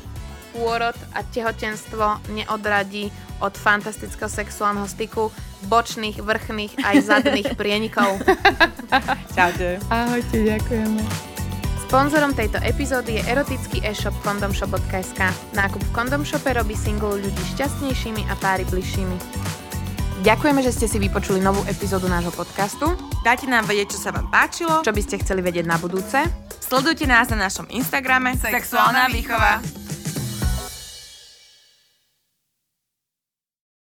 [0.50, 5.30] pôrod a tehotenstvo neodradí od fantastického sexuálneho styku
[5.68, 8.22] bočných, vrchných aj zadných prienikov.
[9.36, 9.78] Čaute.
[9.92, 11.02] Ahojte, ďakujeme.
[11.92, 15.20] Sponzorom tejto epizódy je erotický e-shop kondomshop.sk.
[15.52, 19.18] Nákup v kondomshope robí single ľudí šťastnejšími a páry bližšími.
[20.24, 22.96] Ďakujeme, že ste si vypočuli novú epizódu nášho podcastu.
[23.28, 24.86] Dajte nám vedieť, čo sa vám páčilo.
[24.86, 26.24] Čo by ste chceli vedieť na budúce?
[26.62, 29.60] Sledujte nás na našom Instagrame Sexuálna výchova.